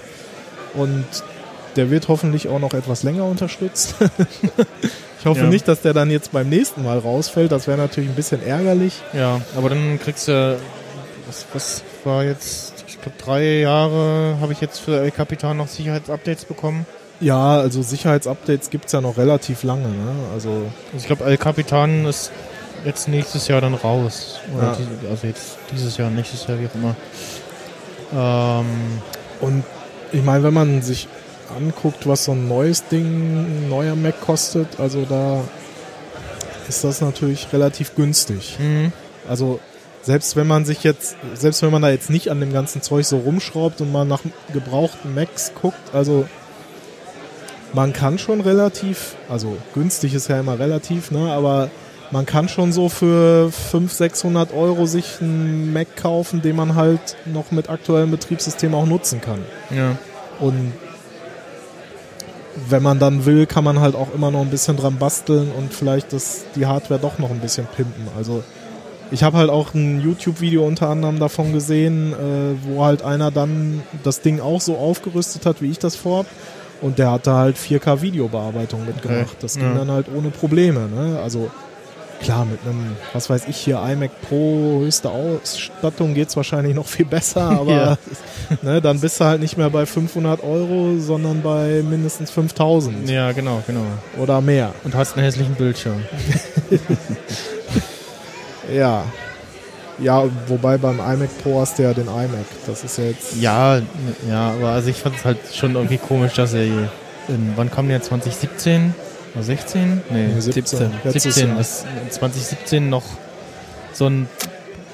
[0.74, 1.04] und
[1.76, 3.94] der wird hoffentlich auch noch etwas länger unterstützt.
[5.20, 5.46] ich hoffe Ja.
[5.46, 7.52] nicht, dass der dann jetzt beim nächsten Mal rausfällt.
[7.52, 8.94] Das wäre natürlich ein bisschen ärgerlich.
[9.12, 10.58] Ja, aber dann kriegst du,
[11.26, 15.68] was, was war jetzt, ich glaube drei Jahre habe ich jetzt für El Capitan noch
[15.68, 16.86] Sicherheitsupdates bekommen.
[17.20, 19.88] Ja, also Sicherheitsupdates gibt's ja noch relativ lange.
[19.88, 20.12] Ne?
[20.32, 22.30] Also Also ich glaube El Capitan ist
[22.84, 24.40] jetzt nächstes Jahr dann raus.
[24.56, 24.76] Oder Ja.
[24.76, 26.96] die, also jetzt dieses Jahr, nächstes Jahr, wie auch immer.
[28.14, 29.02] Ähm,
[29.40, 29.64] Und
[30.12, 31.06] ich meine, wenn man sich
[31.56, 35.42] anguckt, was so ein neues Ding, ein neuer Mac kostet, also da
[36.68, 38.56] ist das natürlich relativ günstig.
[38.58, 38.92] mhm.
[39.28, 39.60] Also
[40.02, 43.04] selbst wenn man sich jetzt, selbst wenn man da jetzt nicht an dem ganzen Zeug
[43.04, 44.20] so rumschraubt und mal nach
[44.52, 46.26] gebrauchten Macs guckt, also
[47.74, 51.70] man kann schon relativ, also günstig ist ja immer relativ, ne, aber
[52.10, 57.16] man kann schon so für 500, 600 Euro sich einen Mac kaufen, den man halt
[57.26, 59.40] noch mit aktuellem Betriebssystem auch nutzen kann.
[59.70, 59.96] ja.
[60.40, 60.72] Und
[62.68, 65.72] wenn man dann will, kann man halt auch immer noch ein bisschen dran basteln und
[65.72, 68.08] vielleicht das, die Hardware doch noch ein bisschen pimpen.
[68.16, 68.42] Also
[69.12, 72.16] ich habe halt auch ein YouTube-Video unter anderem davon gesehen, äh,
[72.68, 76.26] wo halt einer dann das Ding auch so aufgerüstet hat, wie ich das vorhab.
[76.80, 79.20] Und der hatte halt 4K-Videobearbeitung mitgemacht.
[79.22, 79.36] Okay.
[79.40, 79.74] Das ging Ja.
[79.78, 80.88] dann halt ohne Probleme.
[80.88, 81.18] Ne?
[81.22, 81.50] Also
[82.20, 87.06] klar, mit einem, was weiß ich hier, iMac Pro, höchste Ausstattung geht's wahrscheinlich noch viel
[87.06, 87.98] besser, aber Ja.
[88.62, 93.32] ne, dann bist du halt nicht mehr bei 500 Euro, sondern bei mindestens 5000 ja,
[93.32, 93.84] genau, genau.
[94.18, 94.72] oder mehr.
[94.84, 96.02] Und hast einen hässlichen Bildschirm.
[98.72, 99.04] Ja.
[100.00, 102.44] Ja, wobei beim iMac Pro hast du ja den iMac.
[102.66, 103.36] Das ist ja jetzt.
[103.40, 103.78] Ja,
[104.28, 107.88] ja, aber also ich fand es halt schon irgendwie komisch, dass er in, wann kam
[107.88, 109.07] der 2017 oder
[109.38, 110.02] 16?
[110.10, 110.90] Nee, 17.
[111.04, 111.58] Letztes 17, Jahr.
[111.58, 113.04] dass 2017 noch
[113.92, 114.28] so ein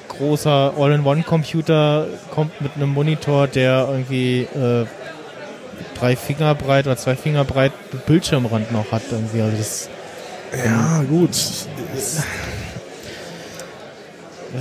[0.09, 4.85] großer All-in-One-Computer kommt mit einem Monitor, der irgendwie äh,
[5.99, 7.71] drei Finger breit oder zwei Finger breit
[8.05, 9.41] Bildschirmrand noch hat irgendwie.
[9.41, 9.89] Also das,
[10.65, 11.29] Ja, gut.
[11.31, 11.67] das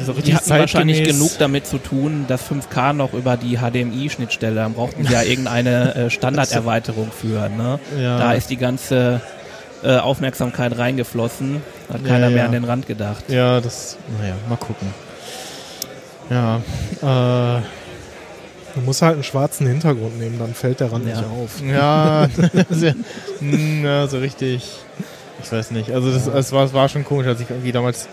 [0.00, 3.58] ist so richtig Die hatten wahrscheinlich genug damit zu tun, das 5K noch über die
[3.58, 7.48] HDMI-Schnittstelle, dann brauchten sie ja irgendeine äh, Standarderweiterung für.
[7.48, 7.78] Ne?
[8.00, 8.18] Ja.
[8.18, 9.20] Da ist die ganze
[9.84, 12.44] äh, Aufmerksamkeit reingeflossen, hat Ja, keiner mehr ja.
[12.46, 13.24] an den Rand gedacht.
[13.28, 14.88] Ja, das, naja, mal gucken.
[16.30, 16.60] Ja,
[17.58, 17.62] äh,
[18.74, 21.20] Du musst halt einen schwarzen Hintergrund nehmen, dann fällt der Rand Ja.
[21.20, 21.62] nicht auf.
[21.64, 22.26] Ja,
[24.08, 24.68] so richtig.
[25.42, 25.92] Ich weiß nicht.
[25.92, 28.08] Also das, es war, es war schon komisch, als ich irgendwie damals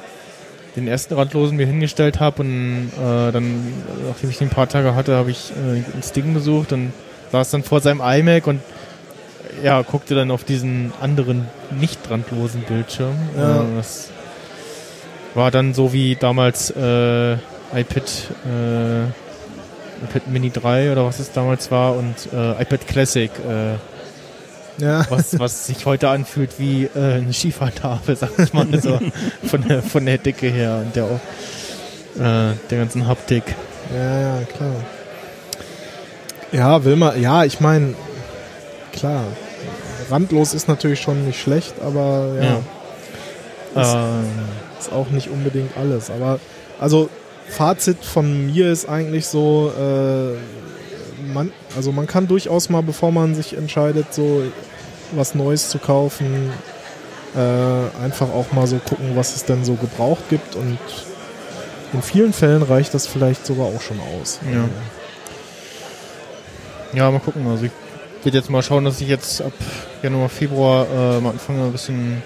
[0.75, 3.73] den ersten Randlosen mir hingestellt habe und äh, dann,
[4.07, 6.93] nachdem ich den ein paar Tage hatte, habe ich äh, ein Ding besucht und
[7.31, 8.59] saß dann vor seinem iMac und
[9.63, 11.47] ja, guckte dann auf diesen anderen
[11.79, 13.15] nicht randlosen Bildschirm.
[13.37, 13.61] Ja.
[13.61, 14.09] Äh, das
[15.33, 18.03] war dann so wie damals äh, iPad
[18.45, 19.03] äh,
[20.03, 25.05] iPad Mini 3 oder was es damals war und äh, iPad Classic, äh, Ja.
[25.09, 28.99] was, was sich heute anfühlt wie äh, eine Skifahrtafel, sag ich mal, so
[29.45, 33.43] von der, von der Dicke her und der, äh, der ganzen Haptik.
[33.95, 34.75] Ja, ja, klar.
[36.51, 37.93] Ja, will man, ja, ich meine,
[38.93, 39.23] klar,
[40.09, 42.61] randlos ist natürlich schon nicht schlecht, aber ja,
[43.73, 44.25] Das- Ähm,
[44.79, 46.09] ist auch nicht unbedingt alles.
[46.09, 46.39] Aber,
[46.79, 47.09] also,
[47.49, 53.35] Fazit von mir ist eigentlich so, äh, man, also man kann durchaus mal, bevor man
[53.35, 54.43] sich entscheidet, so
[55.13, 56.51] was Neues zu kaufen,
[57.33, 60.77] Äh, einfach auch mal so gucken, was es denn so gebraucht gibt und
[61.93, 64.41] in vielen Fällen reicht das vielleicht sogar auch schon aus.
[64.51, 64.67] Ja.
[66.93, 67.47] Ja, mal gucken.
[67.47, 67.71] Also ich
[68.25, 69.53] werde jetzt mal schauen, dass ich jetzt ab
[70.03, 72.21] Januar, Februar äh, mal anfange, ein bisschen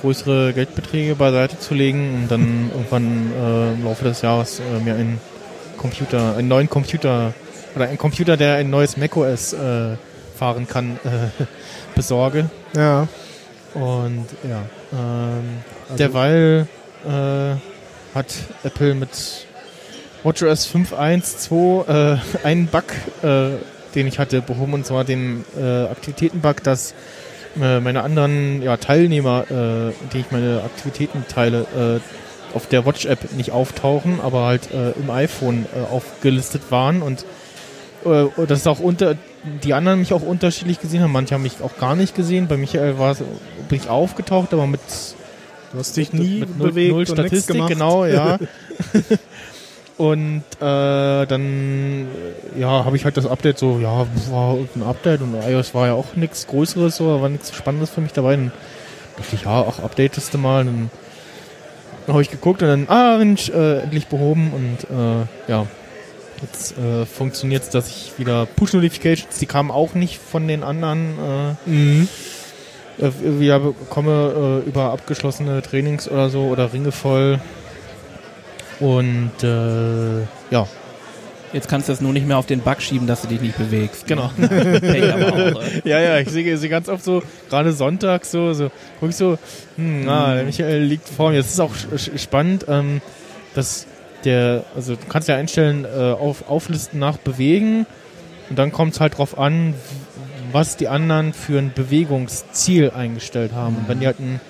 [0.00, 4.94] größere Geldbeträge beiseite zu legen und dann irgendwann äh, im Laufe des Jahres äh, mir
[4.94, 5.20] einen
[5.76, 7.34] Computer, einen neuen Computer
[7.74, 9.96] oder einen Computer, der ein neues macOS äh,
[10.36, 11.44] fahren kann, äh,
[11.94, 12.48] besorge.
[12.74, 13.08] Ja.
[13.74, 14.62] Und ja,
[14.92, 16.66] ähm, derweil
[17.06, 18.26] äh, hat
[18.64, 19.46] Apple mit
[20.22, 22.84] WatchOS 5.1.2 äh, einen Bug,
[23.22, 23.50] äh,
[23.94, 26.94] den ich hatte, behoben, und zwar den äh, Aktivitätenbug, dass
[27.60, 33.32] äh, meine anderen ja, Teilnehmer, äh, die ich meine Aktivitäten teile, äh, auf der Watch-App
[33.36, 37.24] nicht auftauchen, aber halt äh, im iPhone äh, aufgelistet waren und
[38.04, 39.16] äh, das ist auch unter
[39.62, 41.12] die anderen mich auch unterschiedlich gesehen haben.
[41.12, 42.48] Manche haben mich auch gar nicht gesehen.
[42.48, 44.80] Bei Michael war bin ich aufgetaucht, aber mit
[45.72, 47.70] Du hast dich nie mit null, bewegt null und nichts Statistik, gemacht.
[47.70, 48.38] genau, ja.
[49.98, 52.06] und äh, dann
[52.56, 55.94] ja, habe ich halt das Update so, ja, war ein Update und iOS war ja
[55.94, 58.36] auch nichts Größeres, so, war nichts Spannendes für mich dabei.
[58.36, 58.52] Dann
[59.16, 60.64] dachte ich, ja, ach, updatest du mal.
[60.64, 60.90] Dann,
[62.06, 65.66] dann habe ich geguckt und dann, ah, Mensch, äh, endlich behoben und äh, ja,
[66.42, 71.18] jetzt äh, funktioniert es, dass ich wieder Push-Notifications, die kamen auch nicht von den anderen
[71.66, 72.08] äh, Mhm.
[72.98, 77.40] äh, wieder bekomme äh, über abgeschlossene Trainings oder so oder Ringe voll.
[78.80, 80.20] Und äh,
[80.50, 80.66] ja,
[81.52, 83.56] Jetzt kannst du es nur nicht mehr auf den Bug schieben, dass du dich nicht
[83.56, 84.06] bewegst.
[84.06, 84.30] genau.
[84.38, 85.62] Aber auch.
[85.62, 85.88] äh.
[85.88, 88.70] ja, ja, ich sehe sie ganz oft so, gerade Sonntag so, so
[89.00, 89.38] guck ich so,
[89.76, 91.38] hm, na, der Michael liegt vor mir.
[91.38, 91.72] Das ist auch
[92.16, 93.00] spannend, ähm,
[93.54, 93.86] dass
[94.24, 97.86] der, also du kannst ja einstellen, äh, auf, auflisten nach Bewegen
[98.50, 99.74] und dann kommt es halt drauf an,
[100.52, 103.76] was die anderen für ein Bewegungsziel eingestellt haben.
[103.76, 104.40] Und wenn die halt ein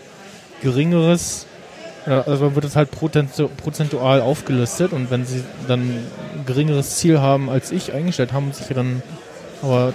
[0.63, 1.47] geringeres,
[2.09, 6.07] ja, also wird es halt prozentu prozentual aufgelistet und wenn sie dann ein
[6.47, 9.03] geringeres Ziel haben als ich eingestellt haben, sich dann
[9.63, 9.93] aber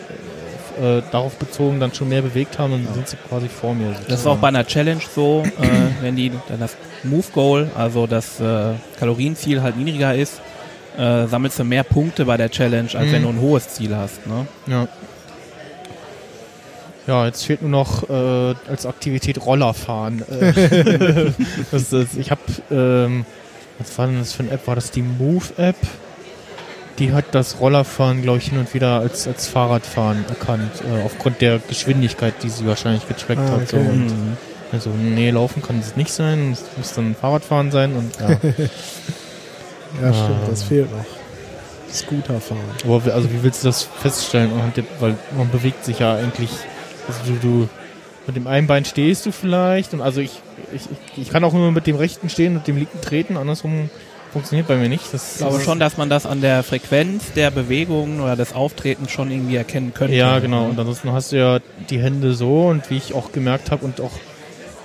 [0.81, 3.95] äh, darauf bezogen dann schon mehr bewegt haben, dann sind sie quasi vor mir.
[4.07, 5.67] Das ist auch bei einer Challenge so, äh,
[6.01, 10.41] wenn die dann das Move Goal, also das äh, Kalorienziel halt niedriger ist,
[10.97, 13.11] äh, sammelst du mehr Punkte bei der Challenge, als Mhm.
[13.11, 14.25] wenn du ein hohes Ziel hast.
[14.27, 14.47] Ne?
[14.67, 14.87] Ja.
[17.07, 20.23] Ja, jetzt fehlt nur noch äh, als Aktivität Rollerfahren.
[20.29, 21.31] Äh,
[21.71, 22.41] das ist, ich habe,
[22.71, 23.25] ähm,
[23.79, 24.67] was war denn das für eine App?
[24.67, 25.75] War das die Move-App?
[26.99, 31.41] Die hat das Rollerfahren, glaube ich, hin und wieder als, als Fahrradfahren erkannt, äh, aufgrund
[31.41, 33.67] der Geschwindigkeit, die sie wahrscheinlich getrackt Ah, hat.
[33.69, 33.77] So.
[33.77, 34.37] Und Mhm.
[34.71, 38.29] also, nee, laufen kann es nicht sein, es muss dann Fahrradfahren sein und ja.
[40.01, 40.49] Ja, stimmt, Ah.
[40.49, 41.05] das fehlt noch.
[41.91, 42.59] Scooter fahren.
[42.85, 44.49] Aber also wie willst du das feststellen?
[44.99, 46.49] Weil man bewegt sich ja eigentlich.
[47.07, 47.69] Also du, du
[48.27, 50.31] mit dem einen Bein stehst du vielleicht und also ich,
[50.73, 50.83] ich,
[51.17, 53.89] ich- kann auch nur mit dem rechten stehen und dem linken treten, andersrum
[54.31, 55.13] funktioniert bei mir nicht.
[55.13, 59.11] Das Ich glaube schon, dass man das an der Frequenz der Bewegungen oder des Auftretens
[59.11, 60.15] schon irgendwie erkennen könnte.
[60.15, 60.65] Ja, genau.
[60.65, 63.99] Und ansonsten hast du ja die Hände so und wie ich auch gemerkt habe und
[64.01, 64.11] auch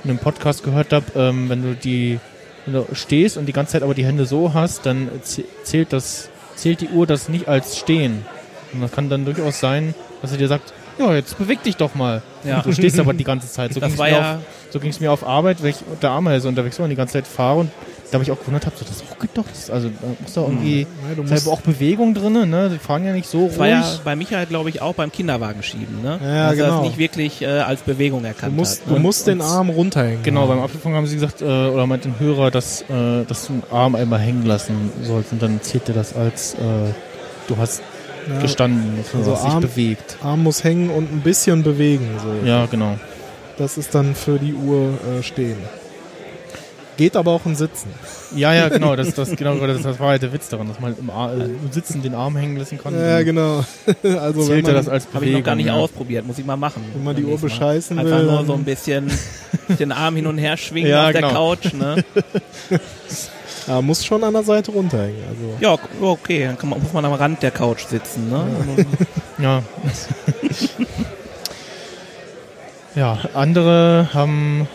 [0.04, 2.18] in einem Podcast gehört habe, ähm, wenn du die
[2.66, 5.92] wenn du stehst und die ganze Zeit aber die Hände so hast, dann zäh- zählt
[5.94, 8.26] das zählt die Uhr das nicht als stehen.
[8.74, 11.94] Und das kann dann durchaus sein, dass er dir sagt, ja, jetzt beweg dich doch
[11.94, 12.22] mal.
[12.44, 12.60] Ja.
[12.62, 13.72] Du stehst aber die ganze Zeit.
[13.74, 14.40] So ging's war mir ja- auf,
[14.70, 16.96] so ging es mir auf Arbeit, wenn ich mit der Ameise unterwegs war und die
[16.96, 17.70] ganze Zeit fahre und
[18.10, 19.44] da habe ich auch gewundert, hab, so, das ruckelt doch.
[19.46, 22.70] Das, also da muss da irgendwie, Ja, du da ist musst, auch Bewegung drin, ne?
[22.72, 23.76] Die fahren ja nicht so Das war ruhig.
[23.84, 26.18] ja bei Michael, glaube ich, auch beim Kinderwagen schieben, ne?
[26.22, 26.76] Ja, Dass er genau.
[26.78, 28.88] das nicht wirklich äh, als Bewegung du erkannt musst, hat.
[28.88, 29.00] du Ne?
[29.00, 30.22] musst den Arm runterhängen.
[30.22, 33.52] Genau, beim Apfelfunk haben sie gesagt, äh, oder meint den Hörer, dass, äh, dass du
[33.54, 36.56] den Arm einmal hängen lassen sollst und dann zählt dir das als, äh,
[37.46, 37.82] du hast
[38.28, 40.16] Ja, gestanden, also Arm- bewegt.
[40.22, 42.08] Arm muss hängen und ein bisschen bewegen.
[42.22, 42.46] So.
[42.46, 42.98] Ja, genau.
[43.56, 45.56] Das ist dann für die Uhr äh, stehen.
[46.96, 47.90] Geht aber auch im Sitzen.
[48.34, 50.96] Ja, ja, genau, das, das, genau, das, das war halt der Witz daran, dass man
[50.98, 52.92] im, Ar äh, im Sitzen den Arm hängen lassen kann.
[52.92, 53.64] Ja, genau.
[54.02, 55.28] also wenn Zählt er man, das als Habe Bewegung.
[55.34, 55.74] ich noch gar nicht ja.
[55.74, 56.84] ausprobiert, muss ich mal machen.
[56.92, 57.38] wenn man die Uhr Mal.
[57.38, 59.10] bescheißen Einfach will, nur dann- so ein bisschen
[59.78, 61.34] den Arm hin und her schwingen Ja, auf der genau.
[61.34, 62.04] Couch, ne?
[63.68, 65.22] Ja, muss schon an der Seite runterhängen.
[65.28, 68.46] Also Ja, okay, dann kann man, muss man am Rand der Couch sitzen, ne?
[69.38, 69.62] Ja.
[72.94, 74.66] ja, andere haben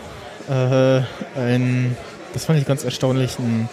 [0.48, 1.00] äh,
[1.38, 1.96] ein,
[2.32, 3.68] das fand ich ganz erstaunlich, einen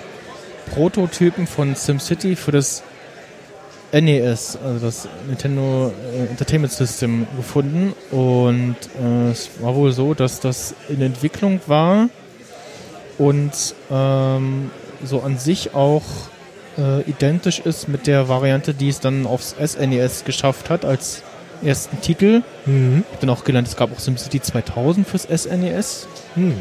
[0.73, 2.83] Prototypen von SimCity für das
[3.93, 7.93] NES, also das Nintendo äh, Entertainment System, gefunden.
[8.11, 12.09] Und äh, es war wohl so, dass das in Entwicklung war
[13.17, 13.51] und
[13.91, 14.71] ähm,
[15.03, 16.03] so an sich auch
[16.77, 21.23] äh, identisch ist mit der Variante, die es dann aufs SNES geschafft hat als
[21.63, 22.41] ersten Titel.
[22.65, 23.03] Mhm.
[23.13, 26.07] Ich dann auch gelernt, es gab auch SimCity 2000 fürs SNES.
[26.35, 26.53] Hm.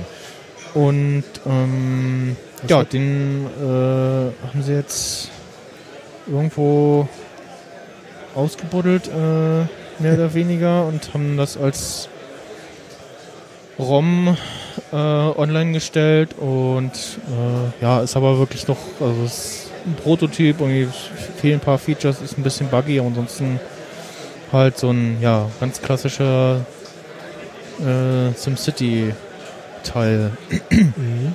[0.74, 5.30] Und ähm, Was ja, hat- den äh, haben sie jetzt
[6.26, 7.08] irgendwo
[8.34, 12.08] ausgebuddelt, äh, mehr oder weniger, und haben das als
[13.78, 14.36] ROM
[14.92, 20.60] äh, online gestellt und äh, ja, ist aber wirklich noch, also es ist ein Prototyp,
[20.60, 20.88] irgendwie
[21.38, 23.60] fehlen ein paar Features, ist ein bisschen buggy, aber ansonsten
[24.52, 26.60] halt so ein, ja, ganz klassischer
[27.80, 30.32] äh, SimCity-Teil.
[30.70, 31.34] Mhm.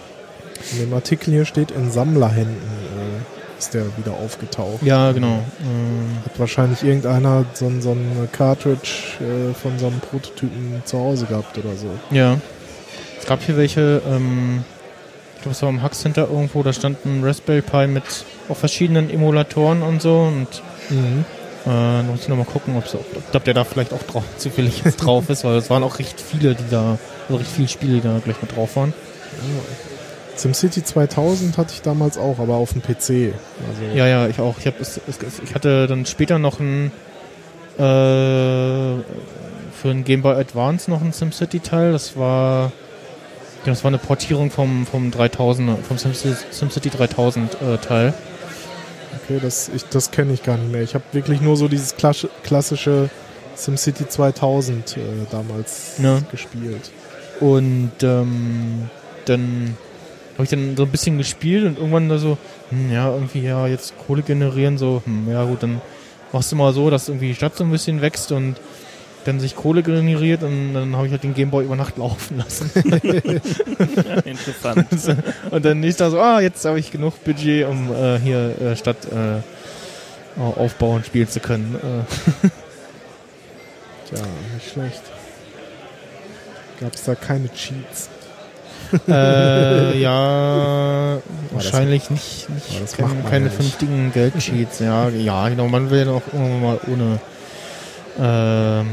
[0.71, 4.81] In dem Artikel hier steht, in Sammlerhänden äh, ist der wieder aufgetaucht.
[4.81, 5.43] Ja, genau.
[5.61, 11.25] Ähm, Hat wahrscheinlich irgendeiner so, so ein Cartridge äh, von so einem Prototypen zu Hause
[11.25, 11.89] gehabt oder so.
[12.11, 12.37] ja.
[13.20, 14.63] Es gab hier welche, ähm,
[15.36, 18.03] ich glaube, es war im Hack Center irgendwo, da stand ein Raspberry Pi mit
[18.49, 20.47] auch verschiedenen Emulatoren und so und
[20.89, 21.26] Mhm.
[21.66, 22.84] äh, da muss ich nochmal gucken, ob,
[23.34, 26.22] ob der da vielleicht auch drauf, zufällig jetzt drauf ist, weil es waren auch recht
[26.22, 26.97] viele, die da,
[27.28, 28.93] also recht viele Spiele, die da gleich mit drauf waren.
[30.36, 33.34] SimCity 2000 hatte ich damals auch, aber auf dem PC.
[33.70, 34.55] Also, Ja, ja, ich auch.
[34.59, 36.91] Ich, hab, es, es, ich hatte dann später noch ein
[37.78, 39.03] äh, für
[39.89, 41.93] ein Game Boy Advance noch ein SimCity-Teil.
[41.93, 42.72] Das war
[43.72, 48.13] das war eine Portierung vom, vom 3000 vom SimCity, SimCity 3000 äh, Teil.
[49.24, 50.82] Okay, das, ich- das kenne ich gar nicht mehr.
[50.82, 53.09] Ich habe wirklich nur so dieses klassische, klassische
[53.55, 54.99] SimCity 2000 äh,
[55.32, 56.20] damals Ja.
[56.32, 56.91] gespielt.
[57.39, 58.89] Und ähm,
[59.26, 59.78] dann
[60.34, 62.38] habe ich dann so ein bisschen gespielt und irgendwann da so,
[62.70, 65.82] hm, ja, irgendwie, ja, jetzt Kohle generieren, so, hm, ja gut, dann
[66.34, 68.55] machst du mal so, dass irgendwie die Stadt so ein bisschen wächst und
[69.26, 72.71] dann sich Kohle generiert und dann habe ich halt den Gameboy über Nacht laufen lassen.
[74.26, 74.88] Interessant.
[75.51, 78.76] und dann nicht da so, ah, jetzt habe ich genug Budget, um äh, hier äh,
[78.76, 79.41] Stadt äh,
[80.39, 81.76] aufbauen, spielen zu können.
[81.76, 82.49] Äh,
[84.09, 84.23] Tja,
[84.53, 85.01] nicht schlecht.
[86.80, 88.09] Gab es da keine Cheats?
[89.07, 91.17] äh, ja,
[91.51, 93.55] wahrscheinlich nicht, nicht man keine ja nicht.
[93.55, 94.80] vernünftigen Geldcheats.
[94.80, 95.67] ja, ja, genau.
[95.67, 97.19] Man will ja auch irgendwann mal ohne,
[98.20, 98.88] ähm,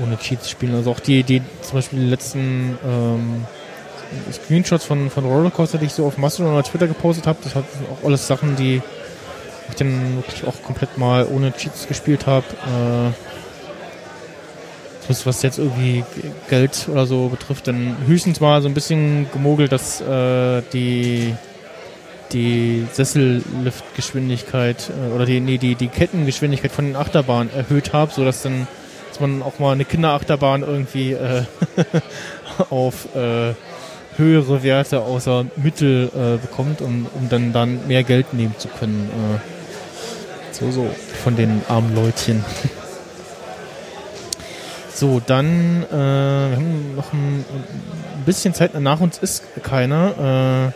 [0.00, 0.74] ohne Cheats spielen.
[0.74, 3.44] Also auch die, die zum Beispiel die letzten ähm,
[4.32, 7.64] Screenshots von, von Rollercoaster, die ich so auf Mastodon oder Twitter gepostet habe, das hat
[7.90, 8.82] auch alles Sachen, die
[9.68, 12.46] ich dann wirklich auch komplett mal ohne Cheats gespielt habe.
[12.46, 13.12] Äh,
[15.08, 16.04] was, was jetzt irgendwie
[16.48, 21.34] Geld oder so betrifft, dann höchstens mal so ein bisschen gemogelt, dass äh, die
[22.32, 28.42] die Sesselliftgeschwindigkeit äh, oder die, nee, die, die Kettengeschwindigkeit von den Achterbahnen erhöht habe, sodass
[28.42, 28.66] dann
[29.16, 31.44] dass man auch mal eine Kinderachterbahn irgendwie äh,
[32.70, 33.54] auf äh,
[34.18, 39.10] höhere Werte außer Mittel äh, bekommt, um, um dann, dann mehr Geld nehmen zu können.
[39.10, 40.90] Äh, so, so.
[41.24, 42.44] Von den armen Leutchen.
[44.92, 48.72] So, dann, äh, wir haben noch ein, ein bisschen Zeit.
[48.80, 50.72] Nach uns ist keiner.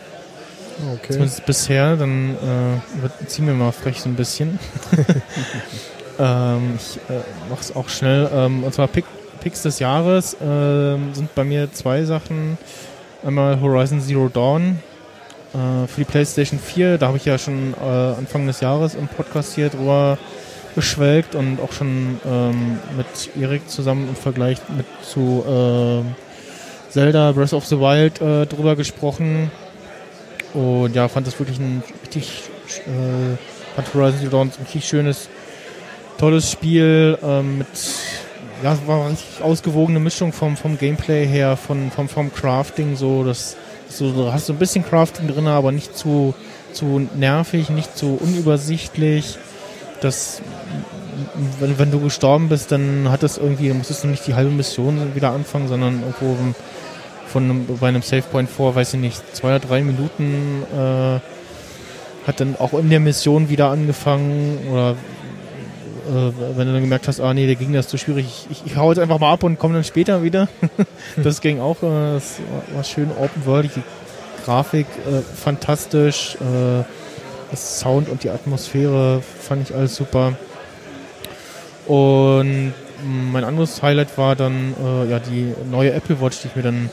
[0.81, 1.12] Äh, Okay.
[1.12, 4.59] Zumindest bisher, dann äh, wird- ziehen wir mal frech so ein bisschen.
[6.18, 8.28] ähm, ich äh, mach's auch schnell.
[8.33, 9.05] Ähm, und zwar Pick,
[9.41, 12.59] Picks des Jahres ähm, sind bei mir zwei Sachen.
[13.24, 14.78] Einmal Horizon Zero Dawn
[15.55, 16.99] äh, für die PlayStation 4.
[16.99, 17.85] Da habe ich ja schon äh,
[18.18, 20.18] Anfang des Jahres im Podcast hier drüber
[20.74, 23.07] geschwelgt und auch schon ähm, mit
[23.41, 26.14] Erik zusammen im Vergleich mit zu ähm,
[26.91, 29.51] Zelda Breath of the Wild äh, drüber gesprochen.
[30.55, 32.42] Und ja, fand das wirklich ein richtig,
[32.86, 33.36] äh,
[33.74, 35.28] fand Horizon Zero Dawn ein richtig schönes,
[36.18, 37.68] tolles Spiel, ähm, mit,
[38.62, 43.24] ja, war eine richtig ausgewogene Mischung vom, vom Gameplay her, von, vom, vom Crafting, so,
[43.24, 43.57] das,
[43.88, 46.34] so, du hast so ein bisschen Crafting drin, aber nicht zu,
[46.72, 49.38] zu nervig, nicht zu unübersichtlich.
[50.01, 50.40] Das,
[51.59, 55.14] wenn, wenn du gestorben bist, dann hat das irgendwie, musstest du nicht die halbe Mission
[55.14, 56.36] wieder anfangen, sondern irgendwo
[57.31, 61.20] von einem, bei einem Savepoint vor, weiß ich nicht, zwei oder drei Minuten äh,
[62.26, 64.91] hat dann auch in der Mission wieder angefangen oder
[66.09, 68.72] äh, wenn du dann gemerkt hast, ah nee, der Gegner ist zu schwierig, ich, ich,
[68.72, 70.49] ich hau jetzt einfach mal ab und komme dann später wieder.
[71.16, 73.83] das ging auch, äh, das war, war schön open world, die
[74.45, 76.85] Grafik äh, fantastisch, äh,
[77.51, 80.35] das Sound und die Atmosphäre fand ich alles super.
[81.87, 82.72] Und
[83.33, 86.91] mein anderes Highlight war dann äh, ja die neue Apple Watch, die ich mir dann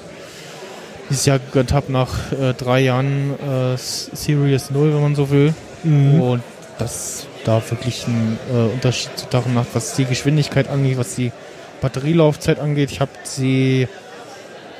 [1.09, 5.53] dieses Jahr gegönnt habe nach äh, drei Jahren äh, Series 0, wenn man so will.
[5.83, 6.21] Mhm.
[6.21, 6.43] Und
[6.77, 11.15] das da wirklich ein äh, Unterschied zu Tag und Nacht, was die Geschwindigkeit angeht, was
[11.15, 11.31] die
[11.81, 12.91] Batterielaufzeit angeht.
[12.91, 13.87] Ich habe sie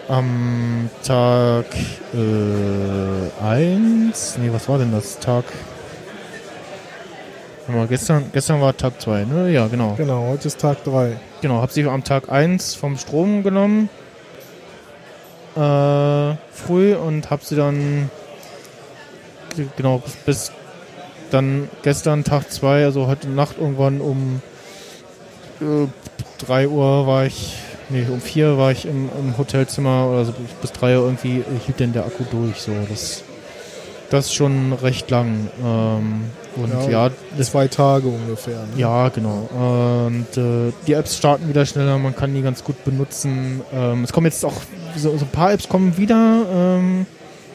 [0.07, 1.65] am Tag
[3.43, 5.19] 1, nee, was war denn das?
[5.19, 5.43] Tag
[7.67, 9.51] mal, gestern, gestern war Tag 2, ne?
[9.51, 9.95] Ja, genau.
[9.95, 11.17] Genau, heute ist Tag 3.
[11.41, 13.89] Genau, hab sie am Tag 1 vom Strom genommen.
[15.57, 18.09] Äh, früh und hab sie dann
[19.55, 20.51] ge- genau bis,
[21.31, 24.41] dann gestern Tag 2, also heute Nacht irgendwann um
[25.61, 25.87] äh,
[26.45, 27.55] 3 Uhr war ich,
[27.89, 31.79] nee, um 4 war ich im, im Hotelzimmer oder so bis 3 Uhr irgendwie hielt
[31.79, 32.61] denn der Akku durch.
[32.61, 33.23] So, das,
[34.11, 35.47] das ist schon recht lang.
[35.63, 36.21] Ähm,
[36.55, 38.59] und Ja, ja, das Zwei Tage ungefähr.
[38.59, 38.67] Ne?
[38.77, 39.47] ja, genau.
[40.07, 43.61] Und äh, die Apps starten wieder schneller, man kann die ganz gut benutzen.
[43.73, 44.53] Ähm, es kommen jetzt auch
[44.95, 47.05] so, so ein paar Apps kommen wieder ähm,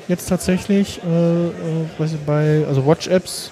[0.09, 1.01] jetzt tatsächlich.
[1.05, 3.51] Äh, äh, ich, bei also Watch Apps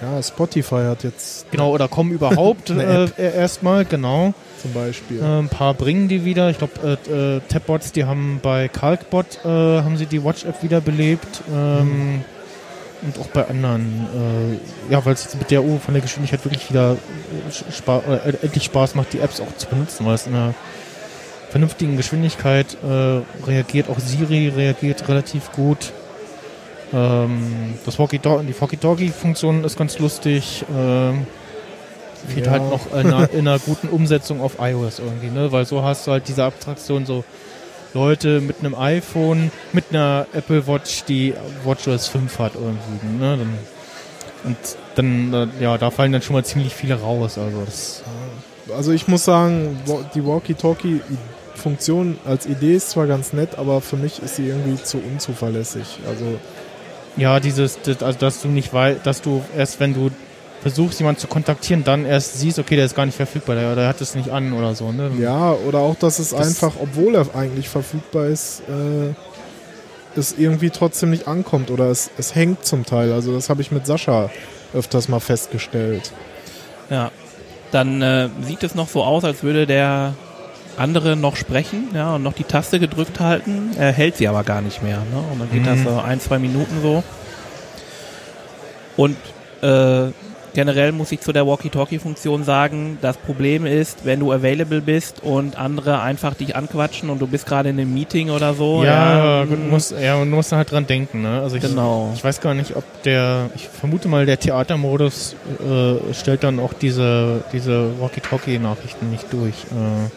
[0.00, 4.34] Ja, Spotify hat jetzt genau oder kommen überhaupt Eine äh, erstmal genau.
[4.60, 5.20] zum Beispiel.
[5.20, 6.50] Äh, ein paar bringen die wieder.
[6.50, 10.62] Ich glaube, äh, äh, Tapbots, die haben bei Calcbot äh, haben sie die Watch App
[10.62, 11.42] wiederbelebt.
[11.54, 12.24] Ähm,
[13.02, 14.06] Und auch bei anderen,
[14.88, 17.98] äh, ja, weil es jetzt mit der Uhr von der Geschwindigkeit wirklich wieder äh, Spa
[18.08, 20.54] äh, endlich Spaß macht, die Apps auch zu benutzen, weil es in einer
[21.52, 23.88] vernünftigen Geschwindigkeit äh, reagiert.
[23.88, 25.92] Auch Siri reagiert relativ gut.
[26.92, 30.64] Ähm, das Walkie-Talkie, die Walkie-Talkie-Funktion ist ganz lustig.
[30.76, 31.26] Ähm,
[32.26, 32.52] fehlt Ja.
[32.52, 35.52] halt noch in einer, in einer guten Umsetzung auf iOS irgendwie, ne?
[35.52, 37.24] Weil so hast du halt diese Abstraktion so
[37.94, 41.34] Leute mit einem iPhone, mit einer Apple Watch, die
[41.64, 43.36] WatchOS 5 hat irgendwie, ne?
[43.38, 43.58] Dann,
[44.44, 44.56] und
[44.96, 47.38] dann, ja, da fallen dann schon mal ziemlich viele raus.
[47.38, 48.02] Also das,
[48.76, 49.78] Also ich muss sagen,
[50.14, 50.24] die
[51.64, 55.98] Walkie-Talkie-Funktion als Idee ist zwar ganz nett, aber für mich ist sie irgendwie zu unzuverlässig.
[56.08, 56.24] Also
[57.16, 60.10] ja, dieses, das, also dass du nicht weißt, dass du erst, wenn du
[60.62, 63.88] versuchst, jemanden zu kontaktieren, dann erst siehst, okay, der ist gar nicht verfügbar, der, der
[63.88, 65.10] hat es nicht an oder so, ne?
[65.18, 69.12] ja, oder auch, dass es Das- einfach, obwohl er eigentlich verfügbar ist, äh,
[70.14, 73.12] es irgendwie trotzdem nicht ankommt oder es, es hängt zum Teil.
[73.12, 74.30] Also das habe ich mit Sascha
[74.74, 76.12] öfters mal festgestellt.
[76.90, 77.10] Ja.
[77.70, 80.12] Dann äh, sieht es noch so aus, als würde der
[80.76, 83.70] andere noch sprechen, ja, und noch die Taste gedrückt halten.
[83.78, 85.22] Er hält sie aber gar nicht mehr, ne?
[85.32, 85.84] Und dann geht das Mhm.
[85.84, 87.02] so ein, zwei Minuten so.
[88.96, 89.16] Und
[89.62, 90.10] äh,
[90.54, 95.56] generell muss ich zu der Walkie-Talkie-Funktion sagen, das Problem ist, wenn du available bist und
[95.58, 98.84] andere einfach dich anquatschen und du bist gerade in einem Meeting oder so.
[98.84, 101.40] ja, mm, gut, muss, ja, man muss halt dran denken, ne?
[101.40, 102.12] Also ich, Genau.
[102.14, 106.74] ich weiß gar nicht, ob der, ich vermute mal, der Theatermodus äh, stellt dann auch
[106.74, 109.54] diese, diese Walkie-Talkie-Nachrichten nicht durch.
[109.70, 110.10] Äh,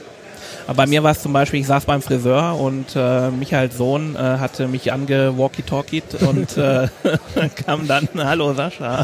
[0.67, 4.15] Aber bei mir war es zum Beispiel, ich saß beim Friseur und äh, Michaels Sohn
[4.15, 6.87] äh, hatte mich angewalkie-talkied und äh,
[7.65, 9.03] kam dann, hallo Sascha,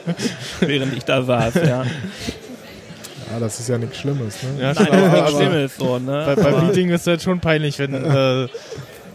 [0.60, 1.84] während ich da saß, ja.
[3.32, 4.42] Ja, das ist ja nichts Schlimmes.
[4.42, 4.60] Ne?
[4.62, 6.22] ja, Nein, das ist nichts Schlimmes so, ne?
[6.26, 8.48] Bei, beim Meeting ist das schon peinlich, wenn, äh,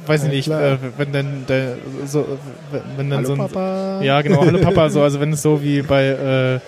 [0.07, 2.25] weiß ich Ja, nicht, äh, wenn dann der, so,
[2.71, 4.01] wenn- wenn dann Hallo so ein, Papa.
[4.01, 6.59] ja genau, hallo Papa, so, also wenn es so wie bei, äh,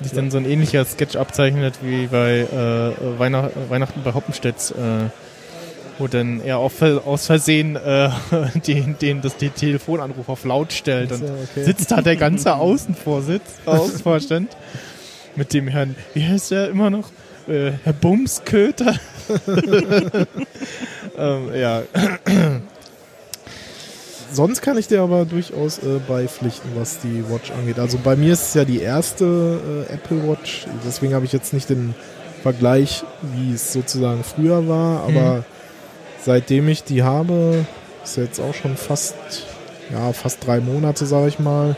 [0.00, 5.08] sich dann so ein ähnlicher Sketch abzeichnet wie bei äh, Weihnacht, Weihnachten bei Hoppenstedt, äh,
[5.98, 8.10] wo dann er auf, aus Versehen äh,
[8.66, 11.64] den, den, das, den Telefonanruf auf laut stellt und okay.
[11.64, 14.56] sitzt da der ganze Außenvorsitz, Außenvorstand
[15.36, 17.10] mit dem Herrn, wie heißt der immer noch?
[17.48, 18.94] Äh, Herr Bumsköter.
[21.18, 21.82] ähm, ja,
[24.32, 27.78] Sonst kann ich dir aber durchaus äh, beipflichten, was die Watch angeht.
[27.78, 31.52] Also bei mir ist es ja die erste äh, Apple Watch, deswegen habe ich jetzt
[31.52, 31.94] nicht den
[32.42, 33.04] Vergleich,
[33.34, 35.44] wie es sozusagen früher war, aber
[36.22, 37.64] seitdem ich die habe,
[38.02, 39.14] ist jetzt auch schon fast,
[39.92, 41.76] ja, fast drei Monate, sage ich mal.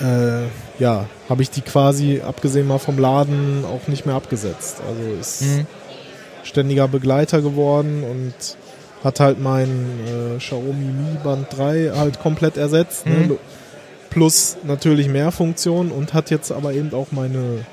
[0.00, 0.46] Äh,
[0.78, 4.78] ja, habe ich die quasi, abgesehen mal vom Laden, auch nicht mehr abgesetzt.
[4.86, 5.66] Also ist Mhm.
[6.44, 8.34] ständiger Begleiter geworden und
[9.04, 9.68] hat halt mein
[10.06, 13.06] äh, Xiaomi Mi Band 3 halt komplett ersetzt.
[13.06, 13.12] Mhm.
[13.28, 13.36] Ne?
[14.10, 17.64] Plus natürlich mehr Funktionen und hat jetzt aber eben auch meine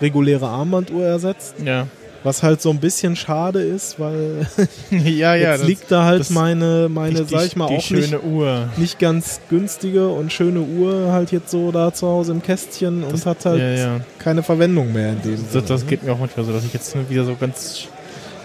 [0.00, 1.54] reguläre Armbanduhr ersetzt.
[1.64, 1.86] ja.
[2.24, 4.46] Was halt so ein bisschen schade ist, weil
[4.92, 5.52] ja, ja.
[5.56, 8.68] jetzt liegt da halt das- meine, meine, die, sag ich mal, auch nicht, Uhr.
[8.76, 13.26] nicht ganz günstige und schöne Uhr halt jetzt so da zu Hause im Kästchen und
[13.26, 14.00] hat halt ja, ja.
[14.20, 15.86] keine Verwendung mehr in dem Das, Sinne, das ne?
[15.88, 17.88] geht mir auch manchmal so, dass ich jetzt wieder so ganz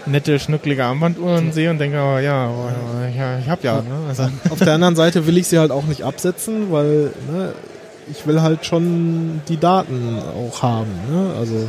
[0.08, 2.68] nette, schnucklige Armbanduhren sehe und denke, oh, ja, oh,
[3.16, 3.76] ja, ich hab ja.
[3.76, 4.08] Ne?
[4.08, 7.54] Also, Auf der anderen Seite will ich sie halt auch nicht absetzen, weil ne,
[8.10, 10.90] ich will halt schon die Daten auch haben.
[11.10, 11.34] Ne?
[11.38, 11.68] Also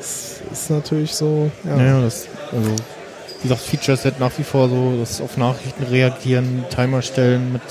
[0.00, 1.76] es ist natürlich so, ja.
[1.76, 2.70] ja, das, also,
[3.42, 7.62] wie gesagt, Feature Set nach wie vor so, das auf Nachrichten reagieren, Timer stellen mit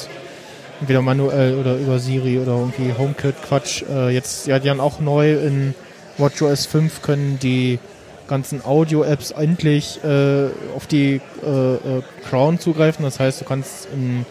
[0.82, 3.84] entweder manuell oder über Siri oder irgendwie HomeKit-Quatsch.
[3.90, 5.74] Äh, jetzt, ja, die haben auch neu in
[6.18, 7.80] WatchOS 5 können die
[8.28, 13.04] ganzen Audio-Apps endlich äh, auf die äh, äh, Crown zugreifen.
[13.04, 14.26] Das heißt, du kannst in,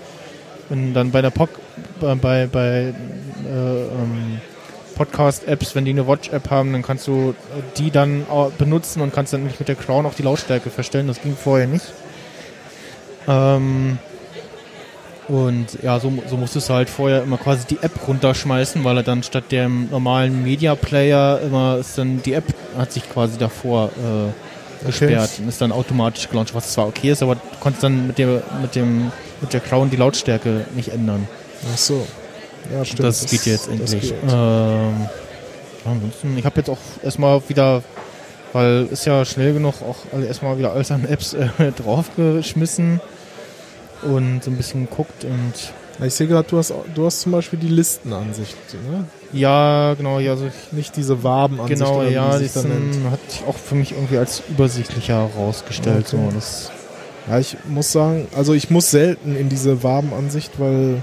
[0.71, 1.51] in dann bei der POC,
[2.01, 2.95] bei, bei,
[3.45, 4.41] äh, ähm,
[4.95, 7.35] Podcast-Apps, wenn die eine Watch-App haben, dann kannst du
[7.79, 8.27] die dann
[8.59, 11.07] benutzen und kannst dann mit der Crown auch die Lautstärke verstellen.
[11.07, 11.87] Das ging vorher nicht.
[13.27, 13.99] Ähm,
[15.29, 19.03] und ja, so, so musstest du halt vorher immer quasi die App runterschmeißen, weil er
[19.03, 22.45] dann statt dem normalen Media Player immer ist dann die App
[22.77, 25.43] hat sich quasi davor äh, gesperrt okay.
[25.43, 28.43] und ist dann automatisch gelauncht, was zwar okay ist, aber du konntest dann mit der,
[28.61, 31.29] mit dem, mit der Crown die Lautstärke nicht ändern.
[31.73, 32.05] Ach so.
[32.73, 33.05] Ja, stimmt.
[33.05, 34.13] Das, das geht jetzt endlich.
[34.29, 35.07] Ähm,
[35.85, 37.83] ansonsten, ich habe jetzt auch erstmal wieder,
[38.53, 43.01] weil ist ja schnell genug, auch also erstmal wieder alles an Apps äh, draufgeschmissen
[44.03, 45.53] und so ein bisschen geguckt und.
[46.05, 48.57] Ich sehe gerade, du hast, du hast zum Beispiel die Listenansicht,
[48.91, 49.05] ne?
[49.33, 51.79] Ja, genau, ja, also nicht diese Wabenansicht.
[51.79, 56.07] Genau, ja, die hat sich auch für mich irgendwie als übersichtlicher herausgestellt.
[56.09, 56.17] Okay.
[56.17, 56.73] So, das
[57.29, 61.03] ja, ich muss sagen, also ich muss selten in diese Wabenansicht, weil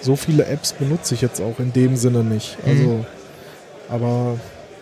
[0.00, 2.58] so viele Apps benutze ich jetzt auch in dem Sinne nicht.
[2.66, 3.06] Also, mhm.
[3.88, 4.36] aber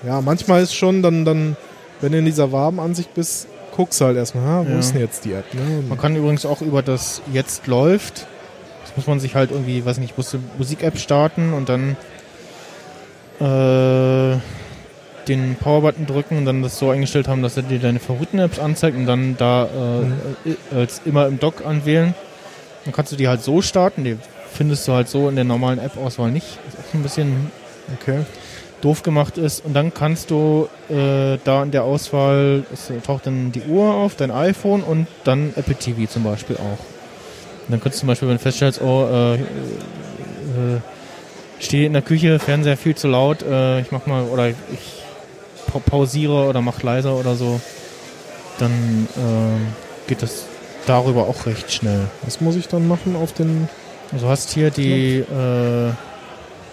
[0.05, 1.57] ja, manchmal ist schon dann, dann,
[2.01, 3.47] wenn du in dieser Wabenansicht bist,
[3.77, 4.79] guckst halt erstmal, ha, wo ja.
[4.79, 5.53] ist denn jetzt die App?
[5.53, 5.83] Ne?
[5.89, 8.27] Man kann übrigens auch über das Jetzt läuft,
[8.83, 11.97] das muss man sich halt irgendwie, weiß nicht, musste Musik-App starten und dann
[13.41, 14.39] äh,
[15.29, 18.97] den Power-Button drücken und dann das so eingestellt haben, dass er dir deine Favoriten-Apps anzeigt
[18.97, 20.57] und dann da äh, mhm.
[20.75, 22.15] als immer im Dock anwählen.
[22.85, 24.17] Dann kannst du die halt so starten, die
[24.53, 26.59] findest du halt so in der normalen App-Auswahl nicht.
[26.69, 27.51] Ist auch ein bisschen
[28.01, 28.25] okay
[28.81, 29.65] doof gemacht ist.
[29.65, 34.17] Und dann kannst du äh, da in der Auswahl, es taucht dann die Uhr auf,
[34.17, 36.79] dein iPhone und dann Apple TV zum Beispiel auch.
[36.79, 39.39] Und dann kannst du zum Beispiel, wenn du feststellst, oh, äh, äh,
[41.59, 44.57] stehe in der Küche, Fernseher viel zu laut, äh, ich mach mal, oder ich
[45.87, 47.61] pausiere oder mach leiser oder so,
[48.59, 50.47] dann äh, geht das
[50.87, 52.07] darüber auch recht schnell.
[52.23, 53.69] Was muss ich dann machen auf den...
[54.13, 55.93] Also hast hier die, äh,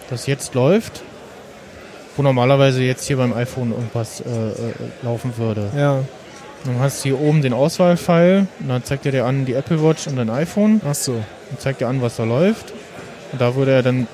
[0.10, 1.02] das jetzt läuft
[2.16, 4.54] wo normalerweise jetzt hier beim iPhone irgendwas äh, äh,
[5.02, 5.70] laufen würde.
[5.76, 6.04] Ja.
[6.66, 9.84] Dann hast du hier oben den Auswahlpfeil und dann zeigt er dir an die Apple
[9.84, 10.82] Watch und dein iPhone.
[10.88, 11.14] Ach so.
[11.14, 12.72] Und zeigt dir an, was da läuft.
[13.32, 14.08] Und da würde er dann,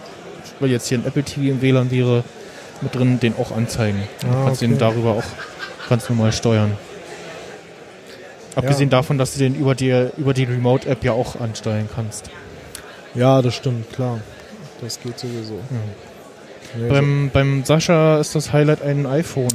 [0.60, 2.24] weil jetzt hier ein Apple TV im WLAN wäre,
[2.82, 4.02] mit drin den auch anzeigen.
[4.24, 4.72] Und ah, kannst okay.
[4.72, 6.72] den darüber auch ganz normal steuern.
[8.56, 8.98] Abgesehen ja.
[8.98, 12.30] davon, dass du den über die, über die Remote-App ja auch ansteuern kannst.
[13.14, 14.20] Ja, das stimmt, klar.
[14.82, 15.56] Das geht sowieso.
[15.56, 16.09] Ja.
[16.90, 19.48] Beim, beim Sascha ist das Highlight ein iPhone.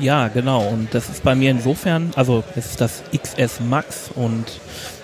[0.00, 0.66] Ja, genau.
[0.68, 4.44] Und das ist bei mir insofern, also es ist das XS Max und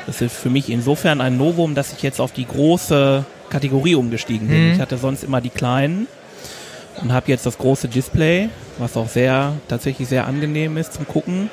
[0.06, 4.48] es ist für mich insofern ein Novum, dass ich jetzt auf die große Kategorie umgestiegen
[4.48, 4.68] bin.
[4.68, 4.72] Mhm.
[4.74, 6.06] Ich hatte sonst immer die kleinen
[7.00, 11.50] und habe jetzt das große Display, was auch sehr, tatsächlich sehr angenehm ist zum Gucken,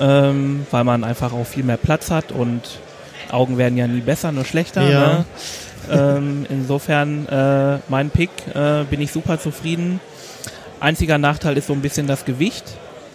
[0.00, 2.62] ähm, weil man einfach auch viel mehr Platz hat und
[3.30, 4.88] Augen werden ja nie besser, nur schlechter.
[4.88, 5.00] Ja.
[5.00, 5.24] Ne?
[5.90, 10.00] Ähm, insofern äh, mein Pick, äh, bin ich super zufrieden.
[10.80, 12.64] Einziger Nachteil ist so ein bisschen das Gewicht.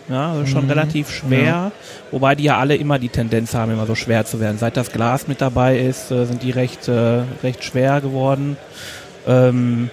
[0.09, 0.71] Ja, also schon mhm.
[0.71, 1.71] relativ schwer, ja.
[2.11, 4.57] wobei die ja alle immer die Tendenz haben, immer so schwer zu werden.
[4.57, 8.57] Seit das Glas mit dabei ist, äh, sind die recht, äh, recht schwer geworden.
[9.25, 9.89] Ähm,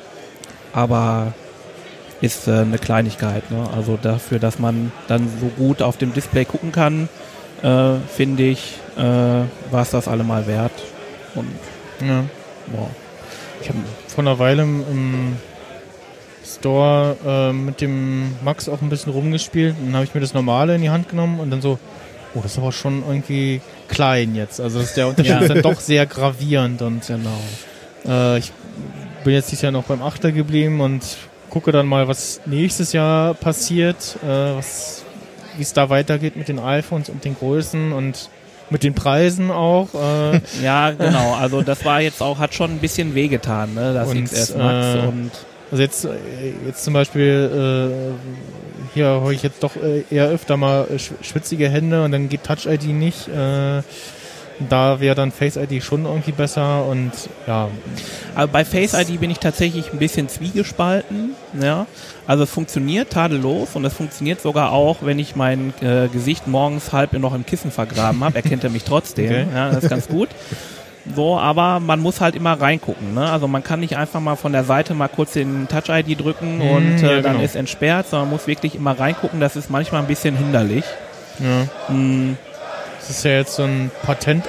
[0.72, 1.32] aber
[2.20, 3.50] ist äh, eine Kleinigkeit.
[3.52, 3.68] Ne?
[3.74, 7.08] Also dafür, dass man dann so gut auf dem Display gucken kann,
[7.62, 10.72] äh, finde ich, war es das allemal wert.
[11.34, 11.48] Und
[12.06, 12.24] ja.
[12.70, 12.88] Wow.
[13.62, 15.36] Ich habe vor einer Weile im
[16.44, 19.76] Store äh, mit dem Max auch ein bisschen rumgespielt.
[19.82, 21.78] Dann habe ich mir das normale in die Hand genommen und dann so,
[22.34, 24.60] oh, das ist aber schon irgendwie klein jetzt.
[24.60, 25.40] Also der Unterschied ja.
[25.40, 27.38] ist dann doch sehr gravierend und genau.
[28.06, 28.52] Äh, ich
[29.24, 31.02] bin jetzt dieses Jahr noch beim Achter geblieben und
[31.50, 34.54] gucke dann mal, was nächstes Jahr passiert, äh,
[35.56, 38.30] wie es da weitergeht mit den iPhones und den Größen und
[38.70, 39.88] mit den Preisen auch.
[39.94, 40.40] Äh.
[40.62, 41.34] ja, genau.
[41.34, 44.86] Also das war jetzt auch, hat schon ein bisschen wehgetan, ne, das und, XS Max.
[44.86, 45.30] Äh, und
[45.70, 46.10] also jetzt, äh,
[46.66, 50.86] jetzt zum Beispiel, äh, hier habe ich jetzt doch äh, eher öfter mal
[51.22, 53.28] schwitzige Hände und dann geht Touch ID nicht.
[53.28, 53.82] Äh,
[54.68, 57.12] da wäre dann Face ID schon irgendwie besser und
[57.46, 57.68] ja.
[58.34, 61.30] Aber bei Face ID bin ich tatsächlich ein bisschen zwiegespalten.
[61.60, 61.86] Ja.
[62.26, 66.92] Also es funktioniert tadellos und es funktioniert sogar auch, wenn ich mein äh, Gesicht morgens
[66.92, 69.20] halb noch im Kissen vergraben habe, erkennt er mich trotzdem.
[69.30, 69.46] Okay.
[69.54, 70.28] Ja, das ist ganz gut.
[71.14, 73.14] So, aber man muss halt immer reingucken.
[73.14, 73.30] Ne?
[73.30, 76.62] Also man kann nicht einfach mal von der Seite mal kurz den Touch-ID drücken mm,
[76.62, 77.44] und äh, ja, dann genau.
[77.44, 79.40] ist entsperrt, sondern man muss wirklich immer reingucken.
[79.40, 80.84] Das ist manchmal ein bisschen hinderlich.
[81.38, 81.94] Ja.
[81.94, 82.36] Mm,
[83.10, 84.44] das ist ja jetzt so ein Patent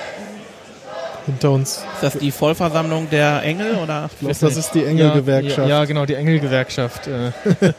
[1.26, 1.78] hinter uns.
[1.96, 4.08] Ist das die Vollversammlung der Engel oder?
[4.14, 5.68] Ich glaube, das ist die Engelgewerkschaft.
[5.68, 7.32] Ja, ja, genau, die Engelgewerkschaft, äh,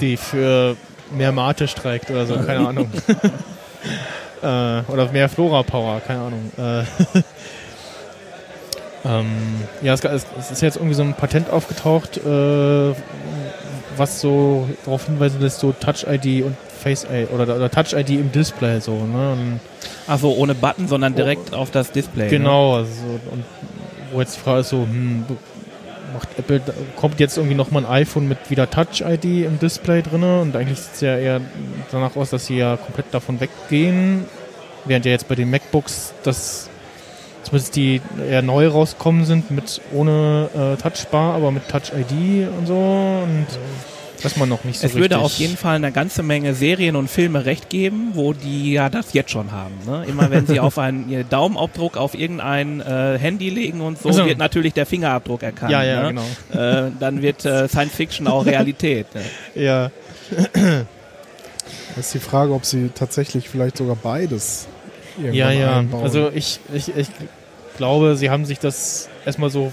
[0.00, 0.76] die für
[1.10, 2.88] mehr Mate streikt oder so, keine Ahnung.
[4.42, 6.52] äh, oder mehr Flora Power, keine Ahnung.
[6.56, 6.84] Äh,
[9.04, 12.94] Ähm, ja, es, es, ist jetzt irgendwie so ein Patent aufgetaucht, äh,
[13.96, 18.92] was so darauf hinweisen lässt, so Touch-ID und Face-ID oder, oder Touch-ID im Display so.
[18.92, 19.32] Ne?
[19.32, 19.60] Und
[20.06, 22.24] Ach so, ohne Button, sondern direkt auf das Display.
[22.24, 22.30] Ne?
[22.30, 22.90] genau, also,
[23.30, 23.44] und
[24.12, 25.24] wo jetzt die Frage ist so, hm,
[26.14, 26.62] macht Apple,
[26.96, 30.94] kommt jetzt irgendwie nochmal ein iPhone mit wieder Touch-ID im Display drin und eigentlich sieht
[30.94, 31.40] es ja eher
[31.90, 34.24] danach aus, dass sie ja komplett davon weggehen,
[34.86, 36.70] während ja jetzt bei den MacBooks das
[37.42, 42.74] zumindest die eher neu rausgekommen sind mit ohne äh, Touchbar, aber mit Touch-ID und so
[42.74, 43.46] und
[44.24, 47.08] weiß man noch nicht so Es würde auf jeden Fall eine ganze Menge Serien und
[47.08, 49.74] Filme recht geben, wo die ja das jetzt schon haben.
[49.86, 50.04] Ne?
[50.08, 54.26] Immer wenn sie auf einen ihr Daumenabdruck auf irgendein äh, Handy legen und so, Also-
[54.26, 55.70] wird natürlich der Fingerabdruck erkannt.
[55.72, 56.22] Ja, ja, ne?
[56.52, 56.60] genau.
[56.86, 59.06] Äh, dann wird äh, Science Fiction auch Realität.
[59.14, 59.22] Ne?
[59.54, 59.90] Ja,
[61.96, 64.66] Das ist die Frage, ob sie tatsächlich vielleicht sogar beides
[65.16, 65.78] irgendwann ja, ja.
[65.78, 66.02] einbauen.
[66.04, 67.08] Also ich, ich, ich
[67.76, 69.72] glaube, sie haben sich das erstmal so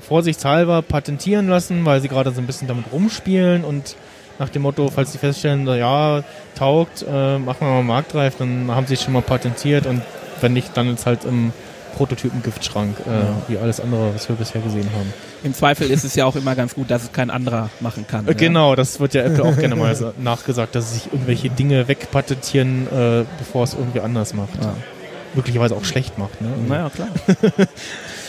[0.00, 3.96] vorsichtshalber patentieren lassen, weil sie gerade so ein bisschen damit rumspielen und
[4.38, 6.24] nach dem Motto, falls sie feststellen, ja,
[6.56, 10.02] taugt, äh, machen wir mal marktreif, dann haben sie es schon mal patentiert und
[10.40, 11.52] wenn nicht, dann ist halt im
[11.96, 15.12] Prototypen-Giftschrank, äh, wie alles andere, was wir bisher gesehen haben.
[15.42, 18.26] Im Zweifel ist es ja auch immer ganz gut, dass es kein anderer machen kann.
[18.26, 18.34] Äh, ne?
[18.36, 22.86] Genau, das wird ja Apple auch gerne mal nachgesagt, dass sie sich irgendwelche Dinge wegpatentieren,
[22.86, 24.62] äh, bevor es irgendwie anders macht.
[24.62, 24.74] Ja.
[25.34, 26.48] Möglicherweise auch schlecht macht, ne?
[26.66, 27.08] Naja, klar.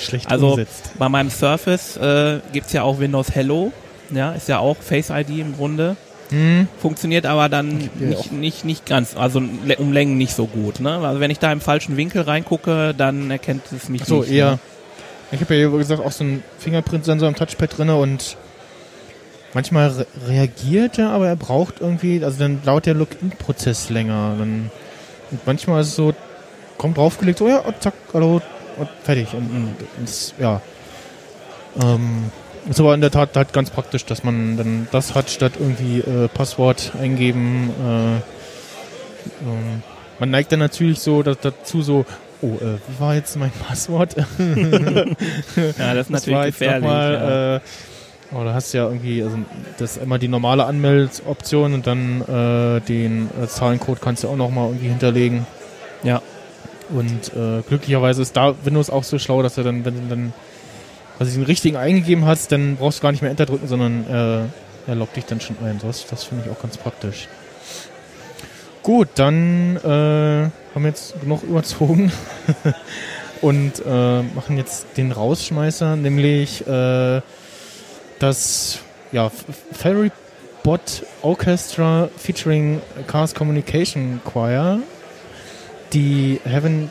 [0.02, 0.92] Schlecht Also umsetzt.
[0.98, 3.72] bei meinem Surface äh, gibt's ja auch Windows Hello.
[4.14, 5.96] Ja, ist ja auch Face ID im Grunde.
[6.30, 6.68] Hm.
[6.82, 9.40] Funktioniert aber dann nicht, nicht, nicht ganz, also
[9.78, 10.80] um Längen nicht so gut.
[10.80, 10.92] Ne?
[11.06, 14.32] Also wenn ich da im falschen Winkel reingucke, dann erkennt es mich So, nicht.
[14.32, 14.52] eher.
[14.52, 14.60] Ne?
[15.34, 18.36] Ich habe ja, wie gesagt, auch so einen Fingerprint-Sensor im Touchpad drin und
[19.54, 24.36] manchmal re reagiert er, aber er braucht irgendwie, also dann dauert der Login-Prozess länger.
[24.40, 24.72] Dann,
[25.32, 26.14] und manchmal ist es so,
[26.78, 28.42] kommt draufgelegt, so, ja, zack, hallo,
[28.82, 29.34] und fertig.
[29.34, 30.62] Und, und, es- ja.
[31.82, 32.26] Ähm,
[32.70, 36.00] ist aber in der Tat halt ganz praktisch, dass man dann das hat, statt irgendwie
[36.00, 37.70] äh, Passwort eingeben.
[37.82, 38.16] Äh,
[39.48, 39.84] ähm,
[40.20, 42.06] man neigt dann natürlich so da, dazu so,
[42.42, 44.16] oh, äh, wie war jetzt mein Passwort?
[44.18, 46.84] Ja, das ist Das natürlich gefährlich.
[46.84, 47.20] noch ja.
[47.20, 47.62] Mal,
[48.32, 49.38] äh, oh, da hast du ja irgendwie, also
[49.78, 54.36] das ist immer die normale Anmeldoption und dann äh, den äh, Zahlencode kannst du auch
[54.36, 55.48] nochmal irgendwie hinterlegen.
[56.04, 56.22] Ja.
[56.94, 60.34] Und äh, glücklicherweise ist da Windows auch so schlau, dass er dann, wenn du dann
[61.18, 64.90] quasi den richtigen eingegeben hast, dann brauchst du gar nicht mehr Enter drücken, sondern äh,
[64.90, 65.80] er loggt dich dann schon ein.
[65.82, 67.28] Das, das finde ich auch ganz praktisch.
[68.84, 72.12] Gut, dann äh, haben wir jetzt genug überzogen
[73.42, 77.22] und äh, machen jetzt den Rausschmeißer, nämlich äh,
[78.18, 78.80] das
[79.12, 79.30] ja,
[79.72, 80.12] Ferry
[80.64, 84.80] Bot Orchestra featuring Cars Communication Choir,
[85.94, 86.90] die Heaven,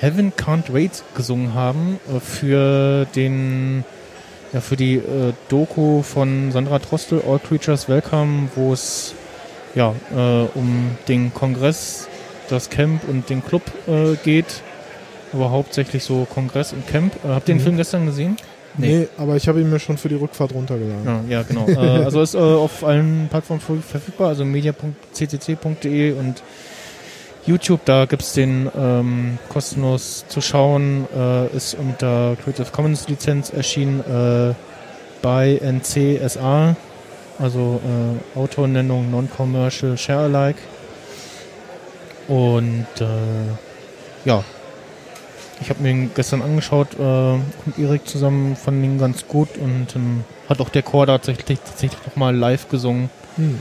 [0.00, 3.84] Heaven Can't Wait gesungen haben äh, für den
[4.52, 9.14] ja, für die äh, Doku von Sandra Trostel, All Creatures Welcome, wo es
[9.74, 12.08] ja, äh, um den Kongress,
[12.48, 14.62] das Camp und den Club äh, geht.
[15.34, 17.14] Aber hauptsächlich so Kongress und Camp.
[17.22, 17.64] Äh, habt ihr den Mhm.
[17.64, 18.36] Film gestern gesehen?
[18.78, 19.06] nee.
[19.18, 21.04] aber ich habe ihn mir schon für die Rückfahrt runtergeladen.
[21.28, 21.66] Ja, ja genau.
[21.68, 26.42] äh, also ist auf allen Plattformen ver- verfügbar, also media.ccc.de und
[27.48, 34.00] YouTube, da gibt's den ähm, kostenlos zu schauen, äh, ist unter Creative Commons Lizenz erschienen
[34.00, 34.54] äh,
[35.22, 36.76] bei NCSA,
[37.38, 40.60] also äh, Autornennung Non-Commercial Share Alike.
[42.28, 44.44] Und äh, ja,
[45.62, 49.96] ich habe mir ihn gestern angeschaut äh, mit Erik zusammen, fand ihn ganz gut und
[49.96, 53.08] ähm, hat auch der Chor tatsächlich, tatsächlich nochmal live gesungen.
[53.36, 53.60] Hm.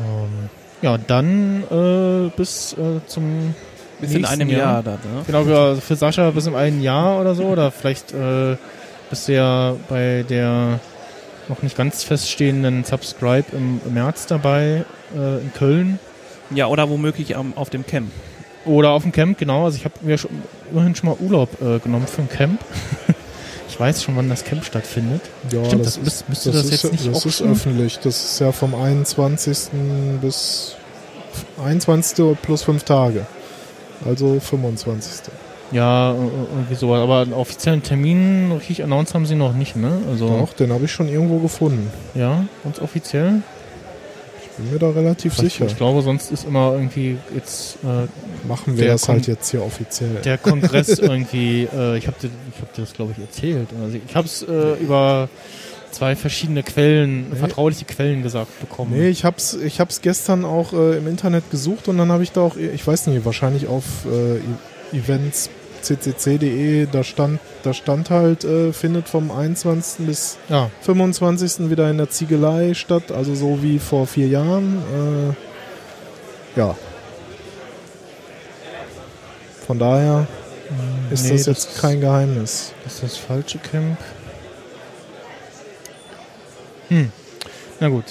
[0.00, 0.50] Ähm,
[0.84, 3.54] ja, dann äh, bis äh, zum
[4.00, 5.22] Bis in einem Jahr, dann, ne?
[5.26, 7.44] Genau, für, für Sascha bis in einem Jahr oder so.
[7.44, 8.56] Oder vielleicht äh,
[9.08, 10.78] bist du ja bei der
[11.48, 14.84] noch nicht ganz feststehenden Subscribe im, im März dabei
[15.16, 15.98] äh, in Köln.
[16.50, 18.10] Ja, oder womöglich am, auf dem Camp.
[18.66, 19.64] Oder auf dem Camp, genau.
[19.64, 20.30] Also ich habe mir schon,
[20.70, 22.60] immerhin schon mal Urlaub äh, genommen für ein Camp.
[23.74, 25.20] ich weiß schon, wann das Camp stattfindet.
[25.52, 27.98] Ja, Stimmt, das, das müsst- müsste das das ist, jetzt nicht das ist schon- öffentlich.
[27.98, 30.18] Das ist ja vom 21.
[30.20, 30.76] bis
[31.62, 32.36] 21.
[32.40, 33.26] plus fünf Tage.
[34.06, 35.32] Also 25.
[35.72, 37.00] Ja, äh, irgendwie sowas.
[37.02, 39.98] Aber einen offiziellen Termin richtig announced haben sie noch nicht, ne?
[40.10, 41.90] Also, Doch, den habe ich schon irgendwo gefunden.
[42.14, 43.42] ja, ganz offiziell.
[44.56, 45.66] Bin mir da relativ sicher.
[45.66, 48.06] Ich glaube, sonst ist immer irgendwie jetzt äh,
[48.46, 50.16] Machen wir das halt kommt- jetzt hier offiziell.
[50.24, 53.68] der Kongress irgendwie, äh, ich habe dir, ich hab dir das, glaube ich, erzählt.
[53.82, 55.28] Also ich habe es äh, über
[55.90, 57.36] zwei verschiedene Quellen, Nee.
[57.36, 58.92] vertrauliche Quellen gesagt bekommen.
[58.94, 62.32] Nee, ich hab's, ich hab's gestern auch äh, im Internet gesucht und dann habe ich
[62.32, 64.40] da auch, ich weiß nicht, wahrscheinlich auf äh, E-
[65.84, 70.06] ccc.de, da stand, da stand halt, äh, findet vom 21.
[70.06, 71.70] bis Ja, 25.
[71.70, 75.34] wieder in der Ziegelei statt, also so wie vor vier Jahren.
[76.56, 76.74] Äh, ja.
[79.66, 80.26] Von daher
[81.10, 82.72] ist nee, das jetzt kein Geheimnis.
[82.84, 83.98] Das ist das falsche Camp.
[86.88, 87.10] Hm.
[87.80, 88.04] Na gut.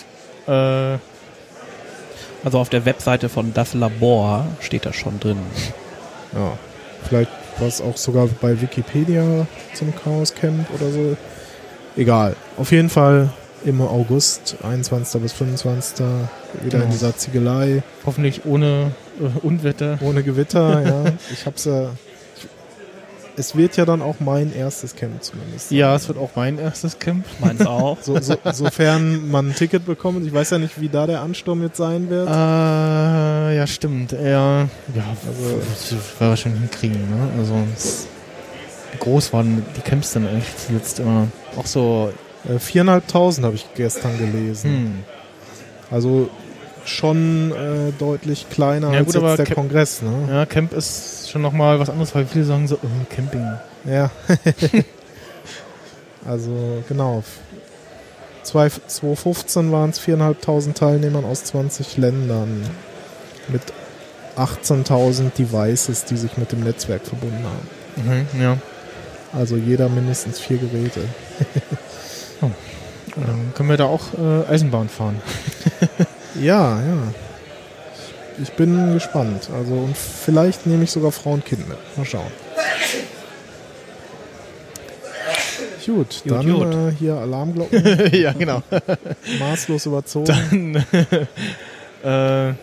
[0.47, 0.97] Äh,
[2.43, 5.37] Also auf der Webseite von Das Labor steht das schon drin.
[6.33, 6.57] Ja.
[7.07, 11.17] Vielleicht war es auch sogar bei Wikipedia zum Chaos Camp oder so.
[11.95, 12.35] Egal.
[12.57, 13.29] Auf jeden Fall
[13.65, 15.21] im August, 21.
[15.21, 15.99] bis 25.
[15.99, 16.83] wieder Genau.
[16.85, 17.83] in dieser Ziegelei.
[18.05, 19.97] hoffentlich ohne äh, Unwetter.
[20.01, 21.03] Ohne Gewitter, ja.
[21.31, 21.91] Ich hab's ja.
[23.35, 25.69] Es wird ja dann auch mein erstes Camp zumindest.
[25.69, 25.77] sein.
[25.79, 27.25] Ja, es wird auch mein erstes Camp.
[27.39, 27.97] Meins auch.
[28.01, 30.25] So, so, sofern man ein Ticket bekommt.
[30.27, 32.27] Ich weiß ja nicht, wie da der Ansturm jetzt sein wird.
[32.29, 34.11] Äh, ja, stimmt.
[34.11, 34.67] Ja, ja
[35.27, 36.97] Also- das werden wir wahrscheinlich hinkriegen.
[37.09, 37.29] Ne?
[37.39, 37.55] Also,
[38.99, 41.27] groß waren die Camps denn eigentlich jetzt immer?
[41.57, 42.11] Auch so,
[42.47, 44.69] Äh, Viereinhalbtausend habe ich gestern gelesen.
[44.69, 45.03] hm.
[45.89, 46.29] Also
[46.85, 50.27] schon äh, deutlich kleiner Ja, als gut, aber jetzt der Camp- Kongress, ne?
[50.29, 53.47] Ja, Camp ist schon nochmal was anderes, weil viele sagen so, oh, Camping.
[53.85, 54.11] Ja.
[56.25, 57.23] also genau.
[58.43, 62.63] Zwei- 2015 waren es 4.500 Teilnehmern aus 20 Ländern
[63.47, 63.61] mit
[64.37, 68.25] 18.000 Devices, die sich mit dem Netzwerk verbunden haben.
[68.33, 68.57] Mhm, ja.
[69.31, 71.01] Also jeder mindestens vier Geräte.
[73.15, 75.21] Dann können wir da auch äh, Eisenbahn fahren.
[76.39, 76.97] Ja, ja.
[78.41, 79.49] Ich bin gespannt.
[79.55, 81.77] Also und vielleicht nehme ich sogar Frau und Kind mit.
[81.97, 82.31] Mal schauen.
[85.85, 86.73] Gut, Gut, dann gut.
[86.73, 88.63] Äh, hier Alarmglocken ja, genau.
[89.39, 90.25] maßlos überzogen.
[90.33, 90.75] Dann
[92.51, 92.55] äh,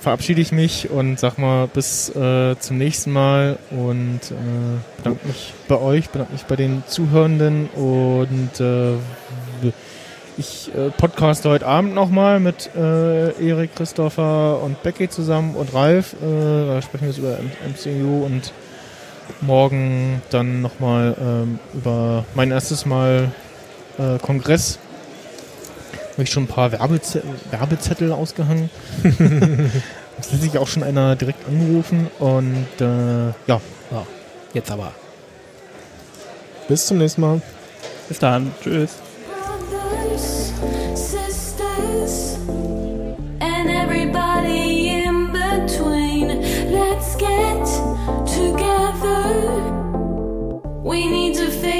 [0.00, 5.52] verabschiede ich mich und sag mal bis äh, zum nächsten Mal und äh, bedanke mich
[5.68, 8.94] bei euch, bedanke mich bei den Zuhörenden und äh,
[10.38, 16.14] ich äh, podcaste heute Abend nochmal mit äh, Erik, Christopher und Becky zusammen und Ralf.
[16.14, 18.52] Äh, da sprechen wir jetzt über M MCU und
[19.40, 23.32] morgen dann nochmal ähm, über mein erstes Mal
[23.98, 24.78] äh, Kongress.
[26.12, 28.70] Habe ich schon ein paar Werbezettel, Werbezettel ausgehangen.
[30.20, 34.04] Es hat sich auch schon einer direkt angerufen und äh, ja, So,
[34.52, 34.90] jetzt aber.
[36.66, 37.40] Bis zum nächsten Mal.
[38.08, 38.50] Bis dann.
[38.60, 38.96] Tschüss.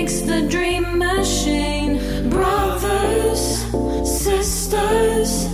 [0.09, 1.99] To the dream machine.
[2.31, 3.43] Brothers,
[4.25, 5.47] sisters,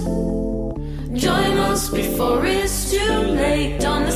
[1.13, 3.81] join us before it's too late.
[3.81, 4.13] Don't